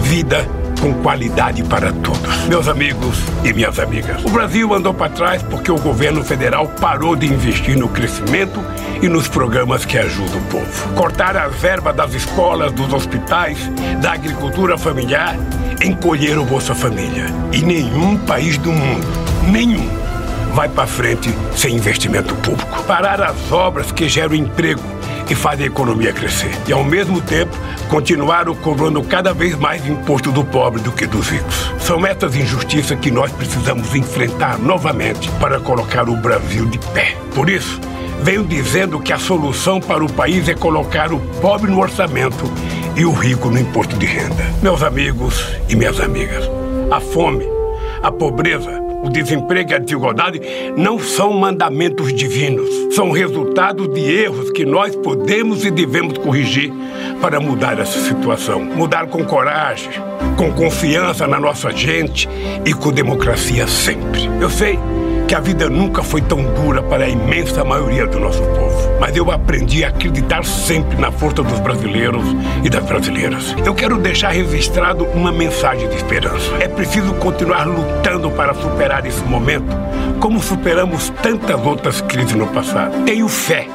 vida 0.00 0.48
com 0.78 0.94
qualidade 0.94 1.62
para 1.64 1.92
todos. 1.92 2.46
Meus 2.46 2.68
amigos 2.68 3.18
e 3.44 3.52
minhas 3.52 3.78
amigas, 3.78 4.24
o 4.24 4.30
Brasil 4.30 4.72
andou 4.74 4.94
para 4.94 5.10
trás 5.10 5.42
porque 5.42 5.70
o 5.70 5.78
governo 5.78 6.24
federal 6.24 6.68
parou 6.80 7.14
de 7.14 7.26
investir 7.26 7.76
no 7.76 7.88
crescimento 7.88 8.64
e 9.02 9.08
nos 9.08 9.28
programas 9.28 9.84
que 9.84 9.98
ajudam 9.98 10.38
o 10.38 10.44
povo. 10.44 10.94
Cortaram 10.94 11.40
as 11.40 11.54
verbas 11.56 11.94
das 11.94 12.14
escolas, 12.14 12.72
dos 12.72 12.92
hospitais, 12.92 13.58
da 14.00 14.12
agricultura 14.12 14.76
familiar, 14.76 15.36
encolheram 15.84 16.42
o 16.42 16.46
Bolsa 16.46 16.74
Família. 16.74 17.26
E 17.52 17.62
nenhum 17.62 18.16
país 18.16 18.58
do 18.58 18.72
mundo, 18.72 19.06
nenhum, 19.50 19.88
vai 20.54 20.68
para 20.68 20.86
frente 20.86 21.32
sem 21.54 21.76
investimento 21.76 22.34
público. 22.36 22.82
Parar 22.84 23.22
as 23.22 23.52
obras 23.52 23.92
que 23.92 24.08
geram 24.08 24.34
emprego 24.34 24.97
e 25.28 25.34
fazem 25.34 25.64
a 25.64 25.68
economia 25.68 26.12
crescer. 26.12 26.50
E, 26.66 26.72
ao 26.72 26.84
mesmo 26.84 27.20
tempo, 27.20 27.56
continuaram 27.88 28.54
cobrando 28.54 29.02
cada 29.02 29.32
vez 29.32 29.54
mais 29.56 29.86
imposto 29.86 30.30
do 30.32 30.44
pobre 30.44 30.80
do 30.80 30.92
que 30.92 31.06
dos 31.06 31.28
ricos. 31.28 31.72
São 31.80 32.06
essas 32.06 32.34
injustiças 32.36 32.98
que 32.98 33.10
nós 33.10 33.30
precisamos 33.32 33.94
enfrentar 33.94 34.58
novamente 34.58 35.30
para 35.40 35.60
colocar 35.60 36.08
o 36.08 36.16
Brasil 36.16 36.66
de 36.66 36.78
pé. 36.78 37.16
Por 37.34 37.48
isso, 37.48 37.80
venho 38.22 38.44
dizendo 38.44 39.00
que 39.00 39.12
a 39.12 39.18
solução 39.18 39.80
para 39.80 40.04
o 40.04 40.12
país 40.12 40.48
é 40.48 40.54
colocar 40.54 41.12
o 41.12 41.20
pobre 41.40 41.70
no 41.70 41.80
orçamento 41.80 42.50
e 42.96 43.04
o 43.04 43.12
rico 43.12 43.48
no 43.48 43.58
imposto 43.58 43.96
de 43.96 44.06
renda. 44.06 44.44
Meus 44.62 44.82
amigos 44.82 45.44
e 45.68 45.76
minhas 45.76 46.00
amigas, 46.00 46.44
a 46.90 47.00
fome, 47.00 47.46
a 48.02 48.10
pobreza, 48.10 48.87
o 49.02 49.08
desemprego 49.08 49.70
e 49.70 49.74
a 49.74 49.78
desigualdade 49.78 50.40
não 50.76 50.98
são 50.98 51.32
mandamentos 51.32 52.12
divinos, 52.14 52.68
são 52.94 53.10
resultado 53.10 53.88
de 53.88 54.00
erros 54.00 54.50
que 54.50 54.64
nós 54.64 54.94
podemos 54.96 55.64
e 55.64 55.70
devemos 55.70 56.18
corrigir 56.18 56.72
para 57.20 57.40
mudar 57.40 57.78
essa 57.78 57.98
situação. 58.00 58.60
Mudar 58.64 59.06
com 59.06 59.24
coragem, 59.24 59.90
com 60.36 60.52
confiança 60.52 61.26
na 61.26 61.38
nossa 61.38 61.70
gente 61.70 62.28
e 62.64 62.72
com 62.72 62.92
democracia 62.92 63.66
sempre. 63.66 64.28
Eu 64.40 64.50
sei 64.50 64.78
que 65.28 65.34
a 65.34 65.40
vida 65.40 65.68
nunca 65.68 66.02
foi 66.02 66.22
tão 66.22 66.42
dura 66.54 66.82
para 66.82 67.04
a 67.04 67.08
imensa 67.08 67.62
maioria 67.62 68.06
do 68.06 68.18
nosso 68.18 68.40
povo. 68.40 68.98
Mas 68.98 69.14
eu 69.14 69.30
aprendi 69.30 69.84
a 69.84 69.88
acreditar 69.88 70.42
sempre 70.42 70.96
na 70.96 71.12
força 71.12 71.42
dos 71.42 71.60
brasileiros 71.60 72.24
e 72.64 72.70
das 72.70 72.82
brasileiras. 72.82 73.54
Eu 73.62 73.74
quero 73.74 73.98
deixar 73.98 74.30
registrado 74.30 75.04
uma 75.04 75.30
mensagem 75.30 75.86
de 75.86 75.96
esperança. 75.96 76.50
É 76.58 76.66
preciso 76.66 77.12
continuar 77.14 77.66
lutando 77.66 78.30
para 78.30 78.54
superar 78.54 79.04
esse 79.04 79.22
momento, 79.24 79.76
como 80.18 80.42
superamos 80.42 81.10
tantas 81.22 81.60
outras 81.60 82.00
crises 82.00 82.32
no 82.32 82.46
passado. 82.46 83.04
Tenho 83.04 83.28
fé 83.28 83.68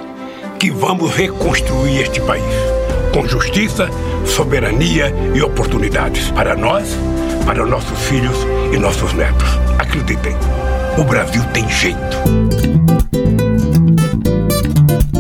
que 0.58 0.72
vamos 0.72 1.16
reconstruir 1.16 2.02
este 2.02 2.20
país 2.22 2.44
com 3.14 3.28
justiça, 3.28 3.88
soberania 4.26 5.14
e 5.36 5.42
oportunidades 5.44 6.32
para 6.32 6.56
nós, 6.56 6.98
para 7.46 7.64
nossos 7.64 8.00
filhos 8.08 8.38
e 8.74 8.78
nossos 8.78 9.14
netos. 9.14 9.48
Acreditem. 9.78 10.36
O 10.98 11.04
Brasil 11.04 11.44
tem 11.54 11.68
jeito. 11.70 12.44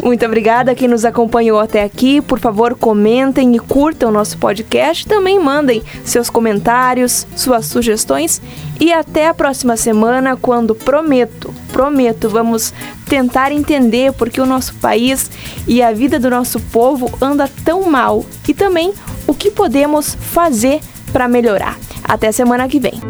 Muito 0.03 0.25
obrigada 0.25 0.71
a 0.71 0.75
quem 0.75 0.87
nos 0.87 1.05
acompanhou 1.05 1.59
até 1.59 1.81
aqui. 1.81 2.21
Por 2.21 2.37
favor, 2.37 2.75
comentem 2.75 3.55
e 3.55 3.59
curtam 3.59 4.09
o 4.09 4.11
nosso 4.11 4.37
podcast. 4.37 5.07
Também 5.07 5.39
mandem 5.39 5.81
seus 6.03 6.29
comentários, 6.29 7.25
suas 7.35 7.65
sugestões. 7.65 8.39
E 8.79 8.93
até 8.93 9.27
a 9.27 9.33
próxima 9.33 9.75
semana, 9.75 10.37
quando 10.37 10.75
prometo, 10.75 11.53
prometo, 11.71 12.29
vamos 12.29 12.71
tentar 13.07 13.51
entender 13.51 14.13
por 14.13 14.29
que 14.29 14.41
o 14.41 14.45
nosso 14.45 14.75
país 14.75 15.31
e 15.67 15.81
a 15.81 15.91
vida 15.91 16.19
do 16.19 16.29
nosso 16.29 16.59
povo 16.59 17.09
anda 17.19 17.49
tão 17.65 17.89
mal 17.89 18.23
e 18.47 18.53
também 18.53 18.93
o 19.25 19.33
que 19.33 19.49
podemos 19.49 20.15
fazer 20.15 20.81
para 21.11 21.27
melhorar. 21.27 21.77
Até 22.03 22.31
semana 22.31 22.67
que 22.67 22.79
vem. 22.79 23.01